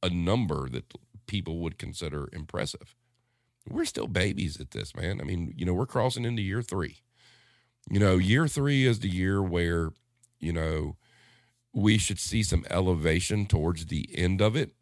[0.02, 0.94] a number that
[1.26, 2.94] people would consider impressive.
[3.68, 5.20] We're still babies at this, man.
[5.20, 6.98] I mean, you know, we're crossing into year three.
[7.90, 9.90] You know, year three is the year where,
[10.38, 10.96] you know,
[11.72, 14.72] we should see some elevation towards the end of it.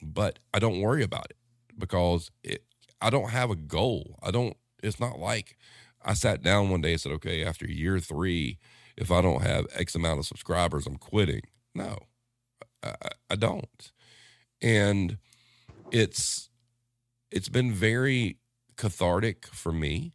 [0.00, 1.36] But I don't worry about it
[1.78, 2.64] because it,
[3.00, 4.18] I don't have a goal.
[4.22, 5.56] I don't, it's not like
[6.04, 8.58] I sat down one day and said, okay, after year three,
[8.96, 11.42] if I don't have X amount of subscribers, I'm quitting.
[11.74, 11.98] No,
[12.82, 12.94] I,
[13.30, 13.92] I don't.
[14.60, 15.18] And
[15.90, 16.48] it's
[17.30, 18.38] it's been very
[18.76, 20.12] cathartic for me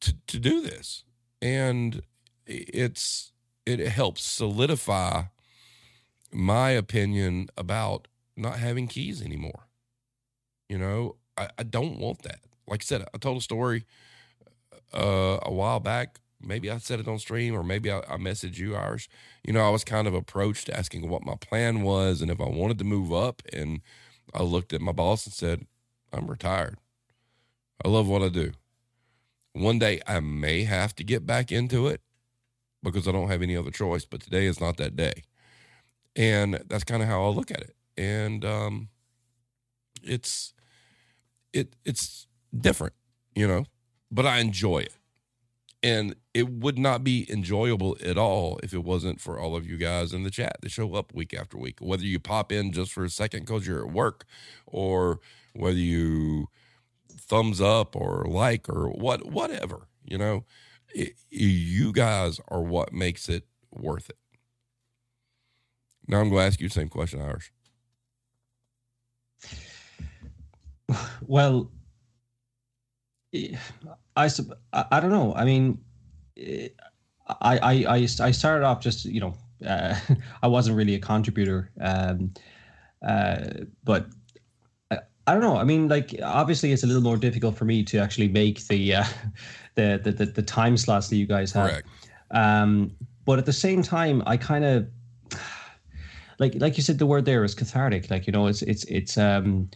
[0.00, 1.04] to to do this.
[1.40, 2.02] And
[2.46, 3.32] it's
[3.66, 5.24] it helps solidify
[6.32, 9.68] my opinion about not having keys anymore.
[10.68, 12.40] You know, I, I don't want that.
[12.66, 13.84] Like I said, I told a story
[14.92, 18.58] uh, a while back maybe I said it on stream or maybe I, I messaged
[18.58, 19.08] you, Irish.
[19.44, 22.48] You know, I was kind of approached asking what my plan was and if I
[22.48, 23.42] wanted to move up.
[23.52, 23.80] And
[24.34, 25.66] I looked at my boss and said,
[26.12, 26.78] I'm retired.
[27.84, 28.52] I love what I do.
[29.52, 32.00] One day I may have to get back into it
[32.82, 35.24] because I don't have any other choice, but today is not that day.
[36.14, 37.74] And that's kind of how I look at it.
[37.96, 38.88] And um,
[40.02, 40.52] it's
[41.52, 42.94] it it's different,
[43.34, 43.64] you know,
[44.10, 44.98] but I enjoy it
[45.82, 49.76] and it would not be enjoyable at all if it wasn't for all of you
[49.76, 51.80] guys in the chat that show up week after week.
[51.80, 54.24] Whether you pop in just for a second because you're at work,
[54.64, 55.18] or
[55.52, 56.46] whether you
[57.10, 60.44] thumbs up or like or what, whatever, you know,
[60.94, 64.18] it, you guys are what makes it worth it.
[66.06, 67.50] Now I'm going to ask you the same question, Irish.
[71.26, 71.72] Well,
[73.34, 74.30] I,
[74.72, 75.34] I, I don't know.
[75.34, 75.80] I mean,
[76.38, 79.34] I, I, I, I started off just, you know,
[79.66, 79.94] uh,
[80.42, 82.32] I wasn't really a contributor, um,
[83.06, 83.44] uh,
[83.84, 84.06] but
[84.90, 85.56] I, I, don't know.
[85.56, 88.94] I mean, like obviously, it's a little more difficult for me to actually make the
[88.94, 89.04] uh,
[89.74, 91.70] the, the, the the time slots that you guys have.
[91.70, 91.88] Correct.
[92.30, 92.92] Um,
[93.24, 94.88] but at the same time, I kind of
[96.38, 98.10] like like you said, the word there is cathartic.
[98.10, 99.70] Like you know, it's it's it's um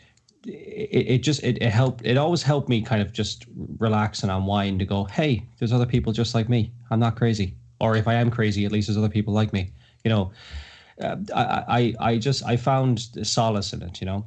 [0.47, 3.47] it, it just it, it helped it always helped me kind of just
[3.79, 6.73] relax and unwind to go hey there's other people just like me.
[6.91, 7.55] I'm not crazy.
[7.81, 9.73] Or if i am crazy at least there's other people like me.
[10.05, 10.33] You know
[11.01, 14.25] uh, I, I i just i found solace in it you know?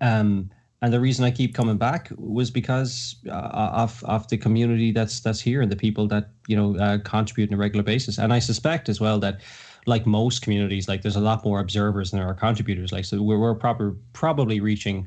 [0.00, 0.50] Um
[0.82, 5.20] and the reason i keep coming back was because uh, of of the community that's
[5.20, 8.18] that's here and the people that you know uh, contribute on a regular basis.
[8.18, 9.40] And i suspect as well that
[9.86, 12.92] like most communities, like there's a lot more observers than there are contributors.
[12.92, 15.06] Like so, we're, we're proper, probably reaching,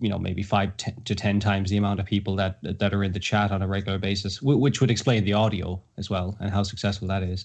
[0.00, 3.12] you know, maybe five to ten times the amount of people that that are in
[3.12, 6.62] the chat on a regular basis, which would explain the audio as well and how
[6.62, 7.44] successful that is.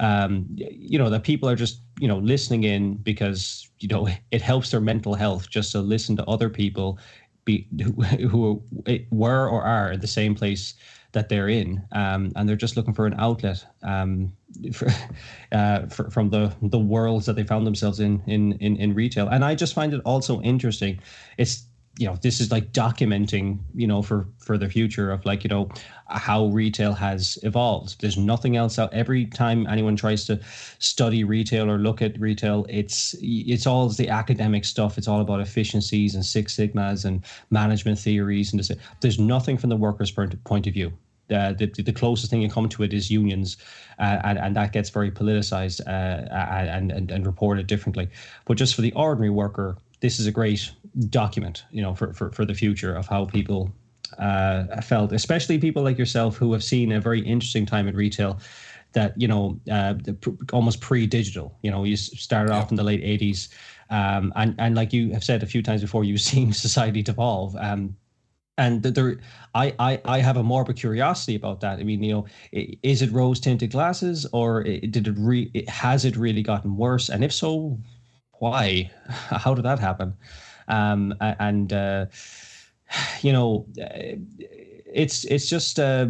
[0.00, 4.40] Um, you know, that people are just you know listening in because you know it
[4.40, 6.98] helps their mental health just to listen to other people
[7.44, 7.92] be who,
[8.28, 8.62] who
[9.10, 10.74] were or are in the same place
[11.14, 14.32] that they're in, um, and they're just looking for an outlet um,
[14.72, 14.88] for,
[15.52, 19.28] uh, for, from the the worlds that they found themselves in, in in in retail.
[19.28, 21.00] And I just find it also interesting.
[21.38, 21.66] It's
[21.98, 25.48] you know this is like documenting you know for for the future of like you
[25.48, 25.68] know
[26.08, 30.40] how retail has evolved there's nothing else out every time anyone tries to
[30.78, 35.40] study retail or look at retail it's it's all the academic stuff it's all about
[35.40, 38.68] efficiencies and six sigmas and management theories and
[39.00, 40.92] there's nothing from the workers point of view
[41.30, 43.56] uh, the, the closest thing you come to it is unions,
[43.98, 48.08] uh, and, and that gets very politicized uh, and, and, and reported differently.
[48.44, 50.70] But just for the ordinary worker, this is a great
[51.08, 53.72] document, you know, for, for, for the future of how people
[54.18, 58.38] uh, felt, especially people like yourself who have seen a very interesting time in retail
[58.92, 59.94] that, you know, uh,
[60.52, 63.48] almost pre-digital, you know, you started off in the late 80s.
[63.90, 67.56] Um, and, and like you have said a few times before, you've seen society devolve.
[67.56, 67.96] Um,
[68.56, 69.18] and there
[69.54, 71.78] I, I i have a morbid curiosity about that.
[71.78, 72.26] I mean you know
[72.82, 77.08] is it rose tinted glasses or did it re has it really gotten worse?
[77.08, 77.78] And if so
[78.38, 78.90] why?
[79.08, 80.14] How did that happen?
[80.68, 82.06] Um and uh
[83.22, 86.06] you know it's it's just uh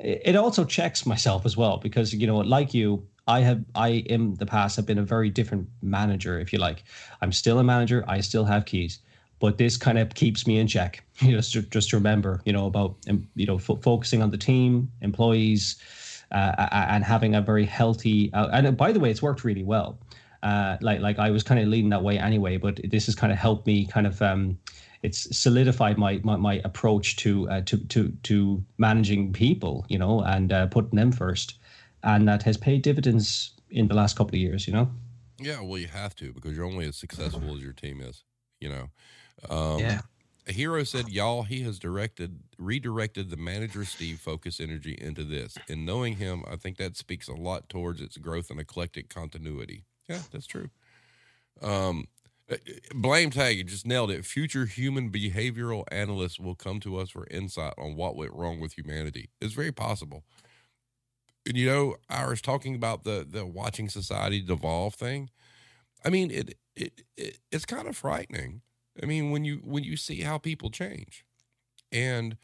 [0.00, 4.34] it also checks myself as well because you know like you I have I in
[4.34, 6.82] the past have been a very different manager, if you like.
[7.20, 8.04] I'm still a manager.
[8.08, 8.98] I still have keys
[9.42, 11.04] but this kind of keeps me in check.
[11.20, 12.96] You know, just to, just to remember, you know, about
[13.36, 15.76] you know f- focusing on the team, employees,
[16.32, 18.32] uh, and having a very healthy.
[18.32, 20.00] Uh, and by the way, it's worked really well.
[20.42, 23.32] Uh, like like I was kind of leading that way anyway, but this has kind
[23.32, 24.20] of helped me kind of.
[24.22, 24.58] Um,
[25.02, 30.22] it's solidified my my, my approach to uh, to to to managing people, you know,
[30.22, 31.58] and uh, putting them first,
[32.02, 34.90] and that has paid dividends in the last couple of years, you know.
[35.38, 38.24] Yeah, well, you have to because you're only as successful as your team is,
[38.60, 38.90] you know.
[39.48, 40.00] Um, yeah.
[40.48, 45.56] A hero said, "Y'all, he has directed, redirected the manager Steve focus energy into this.
[45.68, 49.84] And knowing him, I think that speaks a lot towards its growth and eclectic continuity.
[50.08, 50.70] Yeah, that's true.
[51.60, 52.08] Um,
[52.50, 52.56] uh,
[52.92, 54.24] blame tag, you just nailed it.
[54.24, 58.76] Future human behavioral analysts will come to us for insight on what went wrong with
[58.76, 59.30] humanity.
[59.40, 60.24] It's very possible.
[61.46, 65.30] And you know, I was talking about the the watching society devolve thing.
[66.04, 68.62] I mean, it it, it it's kind of frightening
[69.00, 71.24] I mean, when you when you see how people change,
[71.90, 72.36] and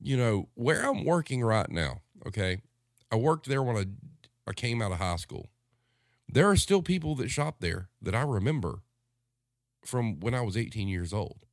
[0.00, 2.02] you know where I'm working right now.
[2.26, 2.62] Okay,
[3.10, 3.86] I worked there when I
[4.48, 5.50] I came out of high school.
[6.28, 8.82] There are still people that shop there that I remember
[9.84, 11.46] from when I was 18 years old.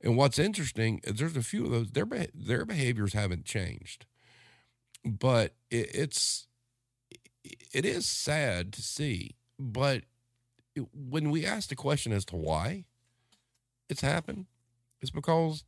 [0.00, 4.06] And what's interesting is there's a few of those their their behaviors haven't changed,
[5.04, 6.46] but it, it's
[7.72, 9.36] it is sad to see.
[9.58, 10.04] But
[10.92, 12.84] when we ask the question as to why,
[13.88, 14.46] it's happened
[15.00, 15.64] is because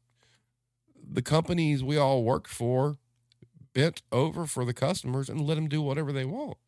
[1.02, 2.98] the companies we all worked for
[3.72, 6.59] bent over for the customers and let them do whatever they want.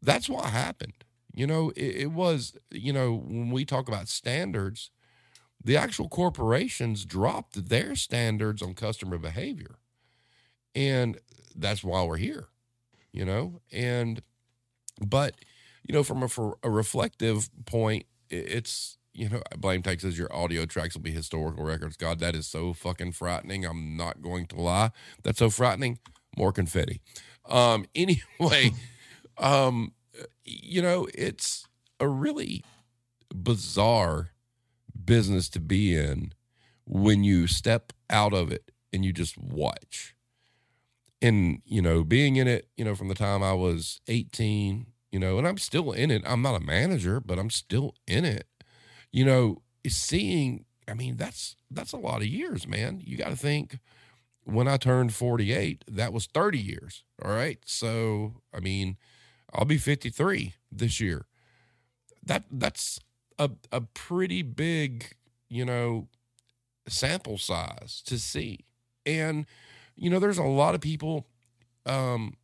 [0.00, 1.04] That's what happened.
[1.34, 4.90] You know, it, it, was, you know, when we talk about standards,
[5.62, 9.78] the actual corporations dropped their standards on customer behavior.
[10.74, 11.18] And
[11.54, 12.48] that's why we're here,
[13.12, 13.60] you know?
[13.70, 14.22] And,
[15.04, 15.34] but,
[15.82, 16.28] you know, from a,
[16.62, 21.96] a reflective point, it's, you know, blame says your audio tracks will be historical records.
[21.96, 23.64] God, that is so fucking frightening.
[23.64, 24.90] I'm not going to lie.
[25.22, 25.98] That's so frightening.
[26.36, 27.00] More confetti.
[27.48, 28.72] Um, anyway,
[29.38, 29.92] um,
[30.44, 31.66] you know, it's
[31.98, 32.64] a really
[33.34, 34.30] bizarre
[35.04, 36.32] business to be in
[36.84, 40.14] when you step out of it and you just watch.
[41.22, 45.18] And, you know, being in it, you know, from the time I was 18, you
[45.18, 46.22] know, and I'm still in it.
[46.24, 48.46] I'm not a manager, but I'm still in it.
[49.12, 53.00] You know, seeing, I mean, that's that's a lot of years, man.
[53.04, 53.78] You got to think
[54.44, 57.04] when I turned 48, that was 30 years.
[57.24, 57.58] All right.
[57.64, 58.96] So, I mean,
[59.52, 61.26] I'll be 53 this year.
[62.24, 63.00] That that's
[63.38, 65.16] a a pretty big,
[65.48, 66.08] you know,
[66.86, 68.60] sample size to see.
[69.06, 69.46] And
[69.96, 71.26] you know, there's a lot of people
[71.86, 72.34] um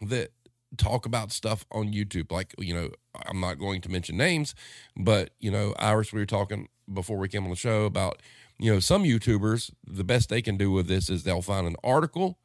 [0.00, 0.30] that
[0.76, 2.32] talk about stuff on YouTube.
[2.32, 2.90] Like, you know,
[3.26, 4.54] I'm not going to mention names,
[4.96, 8.20] but you know, Irish, we were talking before we came on the show about,
[8.58, 11.76] you know, some YouTubers, the best they can do with this is they'll find an
[11.82, 12.38] article.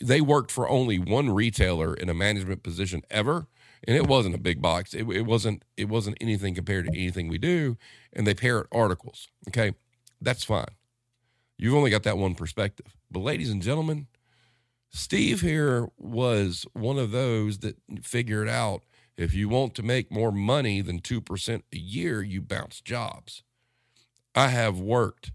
[0.00, 3.46] They worked for only one retailer in a management position ever,
[3.86, 4.94] and it wasn't a big box.
[4.94, 7.76] It, it wasn't it wasn't anything compared to anything we do,
[8.12, 9.28] and they parrot articles.
[9.48, 9.74] Okay,
[10.20, 10.66] that's fine.
[11.56, 12.96] You've only got that one perspective.
[13.10, 14.08] But ladies and gentlemen,
[14.90, 18.82] Steve here was one of those that figured out
[19.16, 23.42] if you want to make more money than 2% a year, you bounce jobs.
[24.34, 25.32] I have worked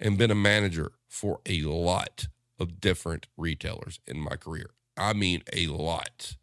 [0.00, 2.26] and been a manager for a lot
[2.58, 4.70] of different retailers in my career.
[4.96, 6.36] I mean, a lot.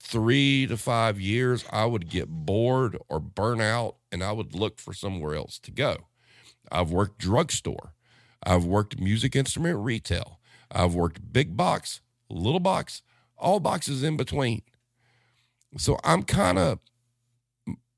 [0.00, 4.78] Three to five years, I would get bored or burn out and I would look
[4.78, 6.06] for somewhere else to go.
[6.70, 7.94] I've worked drugstore.
[8.42, 10.40] I've worked music instrument retail.
[10.70, 13.02] I've worked big box, little box,
[13.36, 14.62] all boxes in between.
[15.76, 16.78] So I'm kind of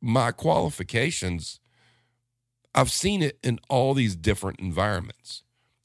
[0.01, 1.61] my qualifications.
[2.75, 5.43] I've seen it in all these different environments.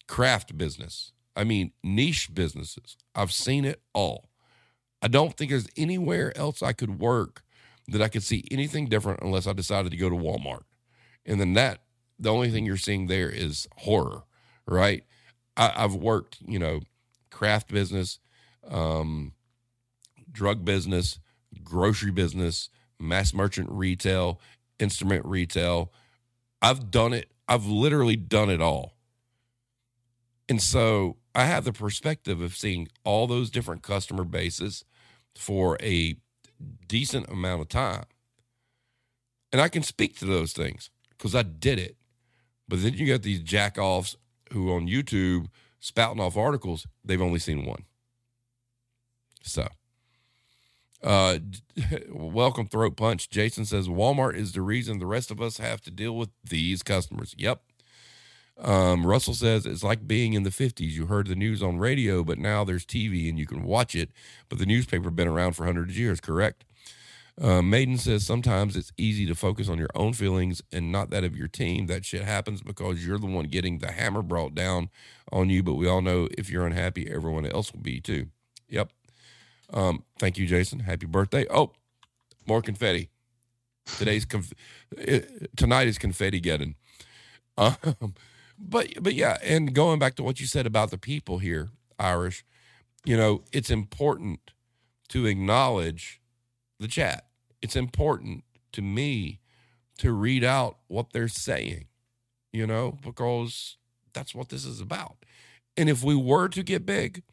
[0.08, 2.98] Craft business, I mean, niche businesses.
[3.16, 4.30] I've seen it all.
[5.02, 7.44] I don't think there's anywhere else I could work
[7.88, 10.64] that I could see anything different unless I decided to go to Walmart.
[11.26, 11.84] And then that,
[12.20, 14.24] the only thing you're seeing there is horror,
[14.66, 15.04] right?
[15.58, 16.82] I, have worked, you know,
[17.32, 18.20] craft business,
[18.68, 19.34] um,
[20.32, 21.20] drug business,
[21.64, 24.39] grocery business, mass merchant retail,
[24.80, 25.91] instrument retail.
[26.61, 27.32] I've done it.
[27.47, 28.93] I've literally done it all.
[30.49, 34.86] And so I have the perspective of seeing all those different customer bases
[35.36, 36.16] for a
[36.88, 38.05] decent amount of time.
[39.51, 41.97] And I can speak to those things because I did it.
[42.68, 44.16] But then you got these jack offs
[44.51, 45.47] who on YouTube
[45.80, 47.84] spouting off articles, they've only seen one.
[49.43, 49.68] So,
[51.04, 51.39] uh,
[52.10, 53.30] welcome, Throat Punch.
[53.30, 56.84] Jason says Walmart is the reason the rest of us have to deal with these
[56.84, 57.36] customers.
[57.38, 57.62] Yep.
[58.60, 60.91] Um, Russell says it's like being in the 50s.
[60.91, 64.12] You heard the news on radio, but now there's TV and you can watch it.
[64.47, 66.64] But the newspaper been around for hundreds of years, correct?
[67.41, 71.24] Uh, Maiden says sometimes it's easy to focus on your own feelings and not that
[71.24, 71.88] of your team.
[71.88, 74.89] That shit happens because you're the one getting the hammer brought down
[75.32, 75.64] on you.
[75.64, 78.28] But we all know if you're unhappy, everyone else will be too.
[78.70, 78.91] Yep.
[79.74, 80.80] Um, thank you, Jason.
[80.80, 81.45] Happy birthday.
[81.49, 81.74] Oh,
[82.47, 83.09] more confetti.
[83.97, 84.53] Today's conf-
[84.97, 85.19] uh,
[85.57, 86.76] tonight is confetti getting.
[87.57, 88.15] Um,
[88.57, 91.69] but but yeah, and going back to what you said about the people here,
[91.99, 92.45] Irish,
[93.05, 94.51] you know, it's important
[95.09, 96.21] to acknowledge
[96.80, 97.26] the chat.
[97.61, 98.43] It's important
[98.74, 99.39] to me
[99.99, 101.86] to read out what they're saying,
[102.51, 103.78] you know, because
[104.13, 105.17] that's what this is about.
[105.78, 107.24] And if we were to get big,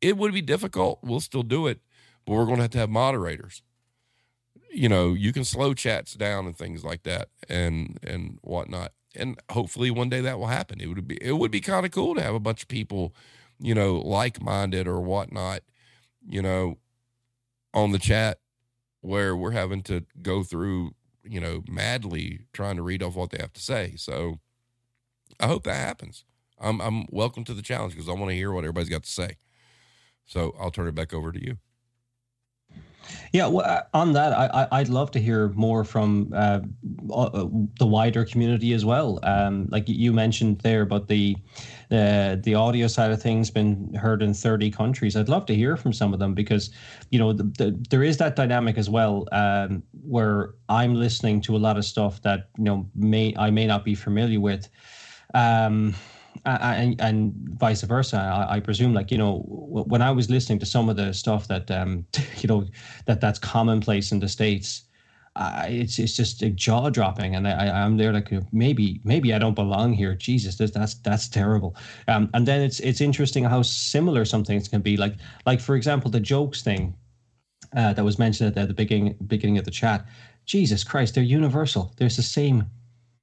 [0.00, 1.00] it would be difficult.
[1.02, 1.80] We'll still do it,
[2.26, 3.62] but we're going to have to have moderators.
[4.72, 8.92] You know, you can slow chats down and things like that, and and whatnot.
[9.16, 10.80] And hopefully, one day that will happen.
[10.80, 13.14] It would be it would be kind of cool to have a bunch of people,
[13.58, 15.62] you know, like minded or whatnot,
[16.24, 16.78] you know,
[17.74, 18.38] on the chat
[19.00, 20.92] where we're having to go through,
[21.24, 23.94] you know, madly trying to read off what they have to say.
[23.96, 24.40] So
[25.38, 26.24] I hope that happens.
[26.58, 29.10] I'm I'm welcome to the challenge because I want to hear what everybody's got to
[29.10, 29.36] say.
[30.30, 31.58] So I'll turn it back over to you.
[33.32, 36.60] Yeah, well, uh, on that, I, I'd love to hear more from uh,
[37.12, 37.46] uh,
[37.78, 39.18] the wider community as well.
[39.24, 41.36] Um, like you mentioned there about the
[41.90, 45.16] uh, the audio side of things been heard in 30 countries.
[45.16, 46.70] I'd love to hear from some of them because,
[47.10, 51.56] you know, the, the, there is that dynamic as well um, where I'm listening to
[51.56, 54.68] a lot of stuff that you know may I may not be familiar with.
[55.34, 55.94] Um,
[56.46, 58.18] and, and vice versa.
[58.18, 61.48] I, I, presume, like you know, when I was listening to some of the stuff
[61.48, 62.06] that um,
[62.38, 62.66] you know
[63.06, 64.84] that that's commonplace in the states,
[65.36, 69.54] uh, it's it's just jaw dropping, and I, I'm there like maybe maybe I don't
[69.54, 70.14] belong here.
[70.16, 71.76] Jesus, this, that's that's terrible.
[72.08, 74.96] Um, and then it's it's interesting how similar some things can be.
[74.96, 75.16] Like
[75.46, 76.94] like for example, the jokes thing.
[77.76, 80.06] uh, that was mentioned at the beginning beginning of the chat.
[80.46, 81.92] Jesus Christ, they're universal.
[81.98, 82.66] There's the same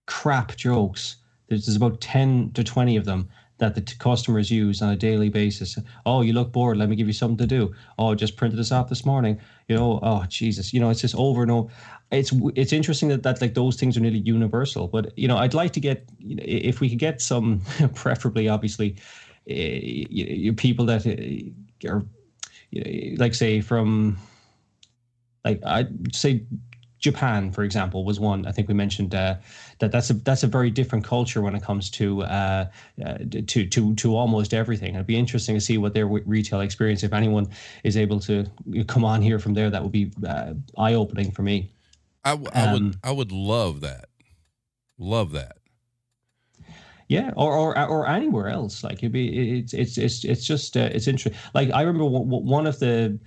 [0.08, 1.18] crap jokes.
[1.48, 3.30] There's, about ten to twenty of them
[3.60, 5.78] that the t- customers use on a daily basis.
[6.06, 6.78] Oh, you look bored.
[6.78, 7.74] Let me give you something to do.
[7.98, 9.40] Oh, just printed this off this morning.
[9.68, 11.70] You know, oh Jesus, you know, it's just over and over.
[12.12, 14.88] It's it's interesting that that like those things are nearly universal.
[14.88, 17.62] But you know, I'd like to get if we could get some,
[17.96, 18.96] preferably, obviously,
[19.50, 22.06] uh, people that uh, are
[23.18, 24.18] like say from
[25.44, 26.44] like I'd say
[27.00, 28.46] Japan, for example, was one.
[28.48, 29.36] I think we mentioned uh,
[29.80, 32.66] that that's a that's a very different culture when it comes to uh,
[33.06, 33.18] uh,
[33.48, 34.96] to to to almost everything.
[34.96, 37.50] It'd be interesting to see what their retail experience, if anyone
[37.84, 38.46] is able to
[38.88, 41.72] come on here from there, that would be uh, eye opening for me.
[42.24, 44.10] I, w- I um, would I would love that,
[44.98, 45.58] love that.
[47.10, 48.84] Yeah, or or or anywhere else.
[48.84, 51.40] Like it'd be it's it's it's it's just uh, it's interesting.
[51.54, 53.18] Like I remember one of the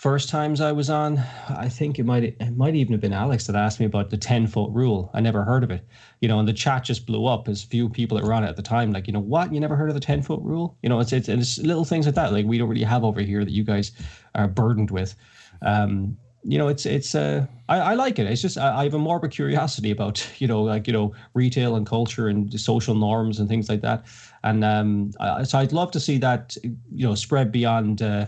[0.00, 1.18] first times I was on,
[1.50, 4.16] I think it might it might even have been Alex that asked me about the
[4.16, 5.10] ten foot rule.
[5.12, 5.86] I never heard of it,
[6.22, 8.48] you know, and the chat just blew up as few people that were on it
[8.48, 8.92] at the time.
[8.92, 10.74] Like, you know, what you never heard of the ten foot rule?
[10.82, 12.32] You know, it's it's, it's little things like that.
[12.32, 13.92] Like we don't really have over here that you guys
[14.34, 15.14] are burdened with.
[15.60, 18.26] Um, you know, it's it's uh, I, I like it.
[18.26, 21.76] It's just I, I have a morbid curiosity about you know like you know retail
[21.76, 24.06] and culture and social norms and things like that.
[24.44, 26.56] And um, I, so I'd love to see that
[26.90, 28.00] you know spread beyond.
[28.00, 28.24] Uh,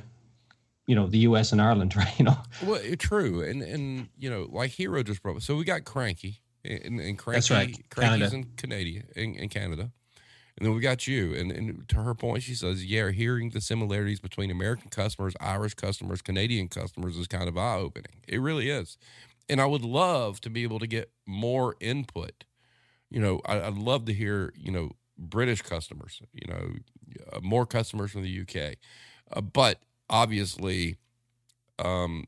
[0.86, 1.52] you know the U.S.
[1.52, 2.18] and Ireland, right?
[2.18, 2.38] You know.
[2.64, 5.42] Well, true, and and you know, like Hero just brought.
[5.42, 7.90] So we got Cranky, and, and Cranky, That's right.
[7.90, 8.36] Cranky's Canada.
[8.36, 9.90] in Canada, in, in Canada,
[10.58, 11.34] and then we got you.
[11.34, 15.74] And, and to her point, she says, "Yeah, hearing the similarities between American customers, Irish
[15.74, 18.20] customers, Canadian customers is kind of eye opening.
[18.26, 18.98] It really is."
[19.48, 22.44] And I would love to be able to get more input.
[23.10, 26.72] You know, I, would love to hear, you know, British customers, you know,
[27.32, 28.76] uh, more customers from the UK.
[29.30, 29.80] Uh, but
[30.12, 30.98] obviously
[31.78, 32.26] um,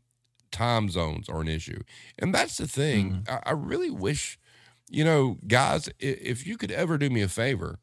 [0.50, 1.82] time zones are an issue.
[2.18, 3.24] And that's the thing.
[3.26, 3.34] Mm-hmm.
[3.34, 4.38] I, I, really wish,
[4.88, 7.78] you know, guys, if you could ever do me a favor,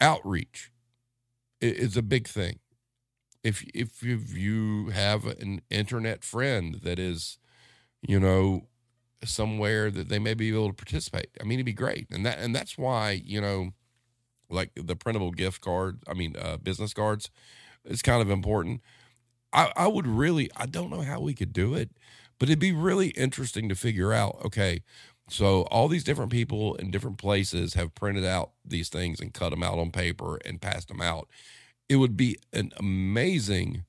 [0.00, 0.70] outreach
[1.60, 2.60] is a big thing.
[3.42, 7.38] If if you have an internet friend that is,
[8.02, 8.66] you know,
[9.24, 12.08] somewhere that they may be able to participate, I mean, it'd be great.
[12.10, 13.70] And that and that's why you know,
[14.50, 17.30] like the printable gift card, I mean, uh, business cards
[17.86, 18.80] is kind of important.
[19.52, 21.90] I, I would really, I don't know how we could do it,
[22.38, 24.82] but it'd be really interesting to figure out okay,
[25.28, 29.50] so all these different people in different places have printed out these things and cut
[29.50, 31.28] them out on paper and passed them out.
[31.88, 33.84] It would be an amazing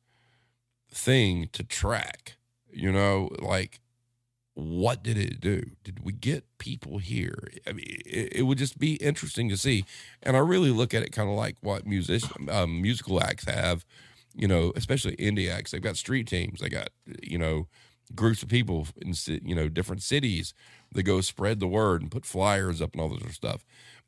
[0.91, 2.37] thing to track,
[2.71, 3.79] you know, like
[4.57, 5.61] what did it do?
[5.83, 7.47] Did we get people here?
[7.67, 9.85] I mean, it, it, would just be interesting to see.
[10.23, 13.85] And I really look at it kind of like what musician, um, musical acts have,
[14.33, 15.69] you know, especially indie acts.
[15.69, 16.59] They've got street teams.
[16.59, 16.89] They got,
[17.21, 17.67] you know,
[18.15, 19.13] groups of people in,
[19.45, 20.55] you know, different cities
[20.91, 23.65] that go spread the word and put flyers up and all this sort of stuff.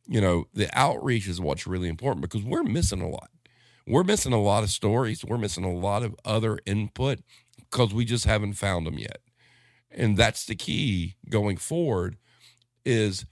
[0.08, 3.30] You know, the outreach is what's really important because we're missing a lot.
[3.86, 5.24] We're missing a lot of stories.
[5.24, 7.20] We're missing a lot of other input
[7.56, 9.20] because we just haven't found them yet
[9.92, 12.18] and that's the key going forward
[12.86, 13.26] is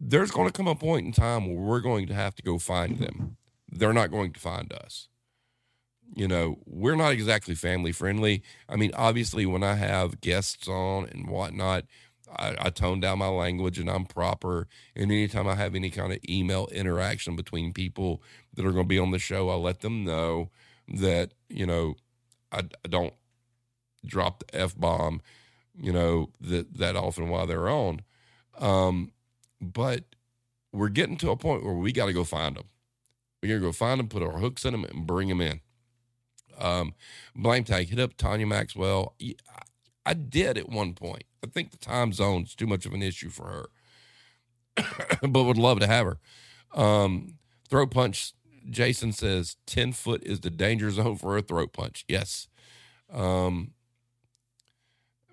[0.00, 2.58] there's going to come a point in time where we're going to have to go
[2.58, 3.36] find them.
[3.68, 5.08] They're not going to find us.
[6.14, 8.42] You know we're not exactly family friendly.
[8.68, 11.84] I mean obviously when i have guests on and whatnot
[12.36, 14.68] I, I tone down my language and i'm proper.
[14.94, 18.22] And anytime i have any kind of email interaction between people
[18.54, 20.50] that are going to be on the show i let them know
[20.86, 21.94] that you know
[22.52, 23.14] i, I don't
[24.06, 25.22] drop the f-bomb
[25.76, 28.02] you know, that that often while they're on.
[28.58, 29.12] Um,
[29.60, 30.04] but
[30.72, 32.64] we're getting to a point where we got to go find them.
[33.42, 35.60] We got to go find them, put our hooks in them, and bring them in.
[36.58, 36.94] Um,
[37.34, 39.14] blame tag hit up Tanya Maxwell.
[40.06, 41.24] I did at one point.
[41.42, 43.68] I think the time zone's too much of an issue for
[44.76, 44.86] her,
[45.28, 46.18] but would love to have her.
[46.80, 48.32] Um, throat punch.
[48.70, 52.04] Jason says ten foot is the danger zone for a throat punch.
[52.08, 52.48] Yes.
[53.12, 53.72] Um,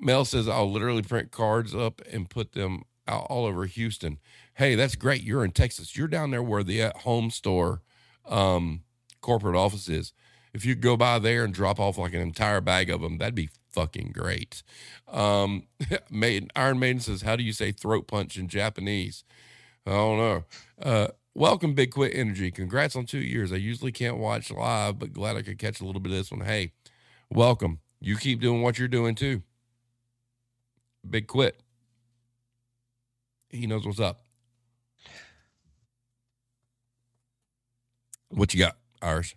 [0.02, 4.18] Mel says, I'll literally print cards up and put them out all over Houston.
[4.56, 5.24] Hey, that's great.
[5.24, 5.96] You're in Texas.
[5.96, 7.82] You're down there where the at home store
[8.28, 8.82] um,
[9.22, 10.14] corporate office is.
[10.54, 13.36] If you go by there and drop off like an entire bag of them, that'd
[13.36, 14.64] be fucking great.
[15.08, 15.68] Um,
[16.10, 19.24] Maiden, Iron Maiden says, How do you say throat punch in Japanese?
[19.86, 20.44] I don't know.
[20.82, 22.52] Uh, welcome, Big Quit Energy.
[22.52, 23.54] Congrats on two years.
[23.54, 26.32] I usually can't watch live, but glad I could catch a little bit of this
[26.32, 26.42] one.
[26.42, 26.74] Hey,
[27.32, 27.80] welcome.
[28.00, 29.44] You keep doing what you're doing too.
[31.10, 31.62] Big quit.
[33.50, 34.24] He knows what's up.
[38.30, 39.36] What you got, Irish?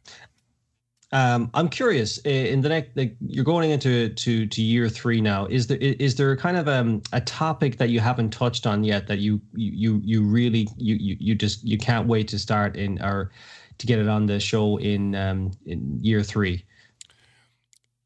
[1.11, 2.19] Um, I'm curious.
[2.19, 5.47] In the next, like, you're going into to to year three now.
[5.47, 9.07] Is there is there kind of um, a topic that you haven't touched on yet
[9.07, 13.01] that you you you really you you, you just you can't wait to start in
[13.01, 13.31] or
[13.79, 16.65] to get it on the show in um, in year three?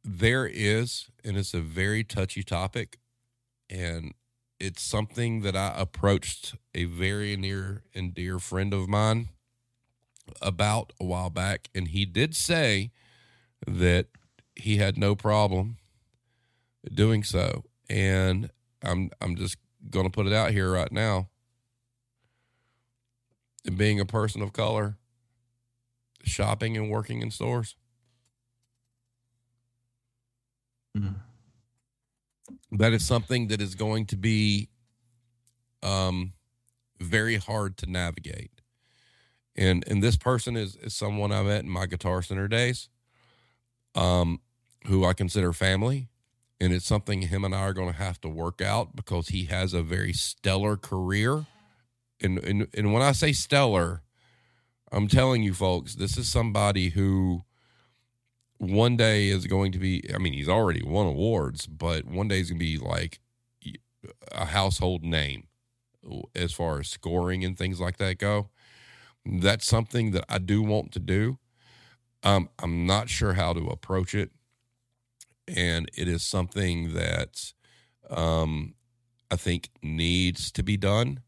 [0.04, 2.98] There is, and it's a very touchy topic,
[3.70, 4.14] and
[4.60, 9.28] it's something that I approached a very near and dear friend of mine
[10.42, 12.90] about a while back, and he did say
[13.66, 14.06] that
[14.54, 15.76] he had no problem
[16.92, 17.64] doing so.
[17.88, 18.50] And
[18.82, 19.56] I'm I'm just
[19.90, 21.28] to put it out here right now.
[23.76, 24.96] Being a person of color,
[26.24, 27.76] shopping and working in stores.
[30.96, 31.27] Mm-hmm.
[32.72, 34.68] That is something that is going to be
[35.82, 36.32] um,
[37.00, 38.50] very hard to navigate.
[39.56, 42.88] And and this person is, is someone I met in my guitar center days
[43.94, 44.40] um,
[44.86, 46.08] who I consider family.
[46.60, 49.44] And it's something him and I are going to have to work out because he
[49.44, 51.46] has a very stellar career.
[52.20, 54.02] And, and, and when I say stellar,
[54.90, 57.44] I'm telling you folks, this is somebody who
[58.58, 62.40] one day is going to be, I mean, he's already won awards, but one day
[62.40, 63.20] is going to be like
[64.32, 65.48] a household name
[66.34, 68.50] as far as scoring and things like that go.
[69.24, 71.38] That's something that I do want to do.
[72.22, 74.30] Um, I'm not sure how to approach it,
[75.46, 77.52] and it is something that
[78.10, 78.74] um,
[79.30, 81.20] I think needs to be done,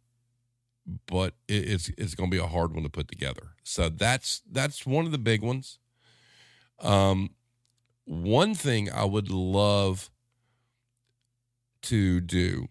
[1.07, 3.55] but it, it's it's going to be a hard one to put together.
[3.63, 5.80] So that's that's one of the big ones.
[6.81, 7.31] Um,
[8.05, 10.11] one thing I would love
[11.83, 12.67] to do,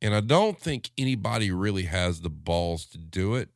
[0.00, 3.50] and I don't think anybody really has the balls to do it,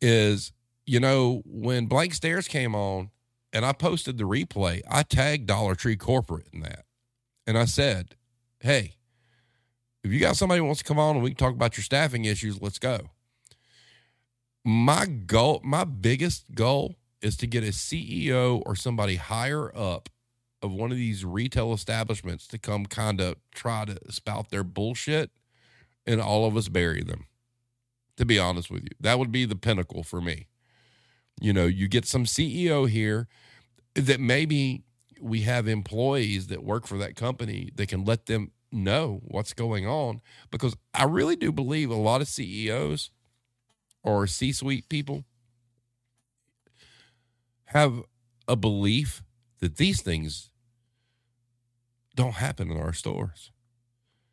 [0.00, 0.52] is
[0.86, 3.10] you know, when Blank Stares came on
[3.52, 6.84] and I posted the replay, I tagged Dollar Tree Corporate in that.
[7.46, 8.16] And I said,
[8.60, 8.94] hey,
[10.02, 11.84] if you got somebody who wants to come on and we can talk about your
[11.84, 13.10] staffing issues, let's go.
[14.64, 20.08] My goal, my biggest goal is to get a CEO or somebody higher up
[20.60, 25.30] of one of these retail establishments to come kind of try to spout their bullshit
[26.06, 27.26] and all of us bury them.
[28.18, 30.46] To be honest with you, that would be the pinnacle for me.
[31.40, 33.26] You know, you get some CEO here
[33.94, 34.84] that maybe
[35.20, 39.86] we have employees that work for that company that can let them know what's going
[39.86, 40.20] on
[40.50, 43.10] because I really do believe a lot of CEOs
[44.02, 45.24] or C suite people
[47.72, 48.02] have
[48.48, 49.22] a belief
[49.60, 50.50] that these things
[52.14, 53.50] don't happen in our stores.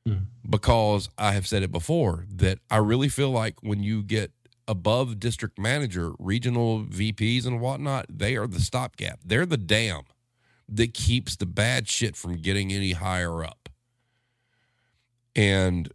[0.07, 0.25] Mm.
[0.49, 4.31] Because I have said it before that I really feel like when you get
[4.67, 9.19] above district manager, regional VPs and whatnot, they are the stopgap.
[9.25, 10.03] They're the dam
[10.67, 13.69] that keeps the bad shit from getting any higher up.
[15.35, 15.91] And,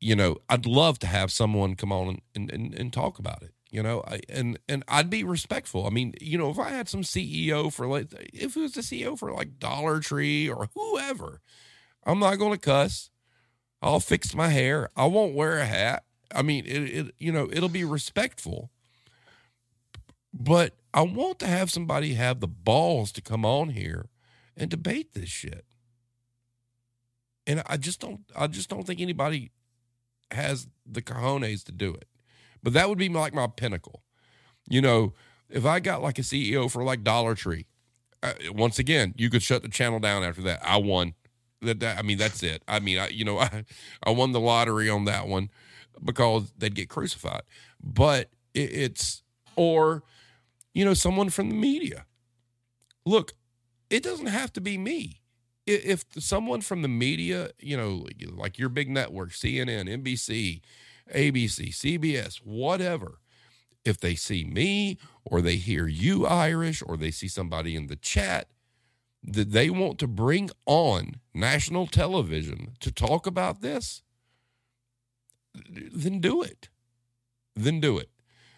[0.00, 3.52] you know, I'd love to have someone come on and, and, and talk about it.
[3.72, 5.86] You know, I, and and I'd be respectful.
[5.86, 8.82] I mean, you know, if I had some CEO for like, if it was the
[8.82, 11.40] CEO for like Dollar Tree or whoever,
[12.04, 13.08] I'm not going to cuss.
[13.80, 14.90] I'll fix my hair.
[14.94, 16.04] I won't wear a hat.
[16.34, 18.70] I mean, it, it you know, it'll be respectful.
[20.34, 24.10] But I want to have somebody have the balls to come on here
[24.54, 25.64] and debate this shit.
[27.46, 29.50] And I just don't I just don't think anybody
[30.30, 32.06] has the cojones to do it.
[32.62, 34.02] But that would be like my pinnacle.
[34.68, 35.14] You know,
[35.50, 37.66] if I got like a CEO for like Dollar Tree,
[38.22, 40.60] uh, once again, you could shut the channel down after that.
[40.64, 41.14] I won.
[41.60, 42.62] That, that I mean, that's it.
[42.68, 43.64] I mean, I you know, I
[44.04, 45.50] I won the lottery on that one
[46.04, 47.42] because they'd get crucified.
[47.82, 49.22] But it, it's,
[49.56, 50.02] or,
[50.74, 52.06] you know, someone from the media.
[53.04, 53.32] Look,
[53.90, 55.20] it doesn't have to be me.
[55.66, 60.60] If someone from the media, you know, like your big network, CNN, NBC,
[61.14, 63.18] ABC, CBS, whatever,
[63.84, 67.96] if they see me or they hear you Irish or they see somebody in the
[67.96, 68.48] chat
[69.24, 74.02] that they want to bring on national television to talk about this,
[75.54, 76.68] then do it.
[77.54, 78.10] Then do it.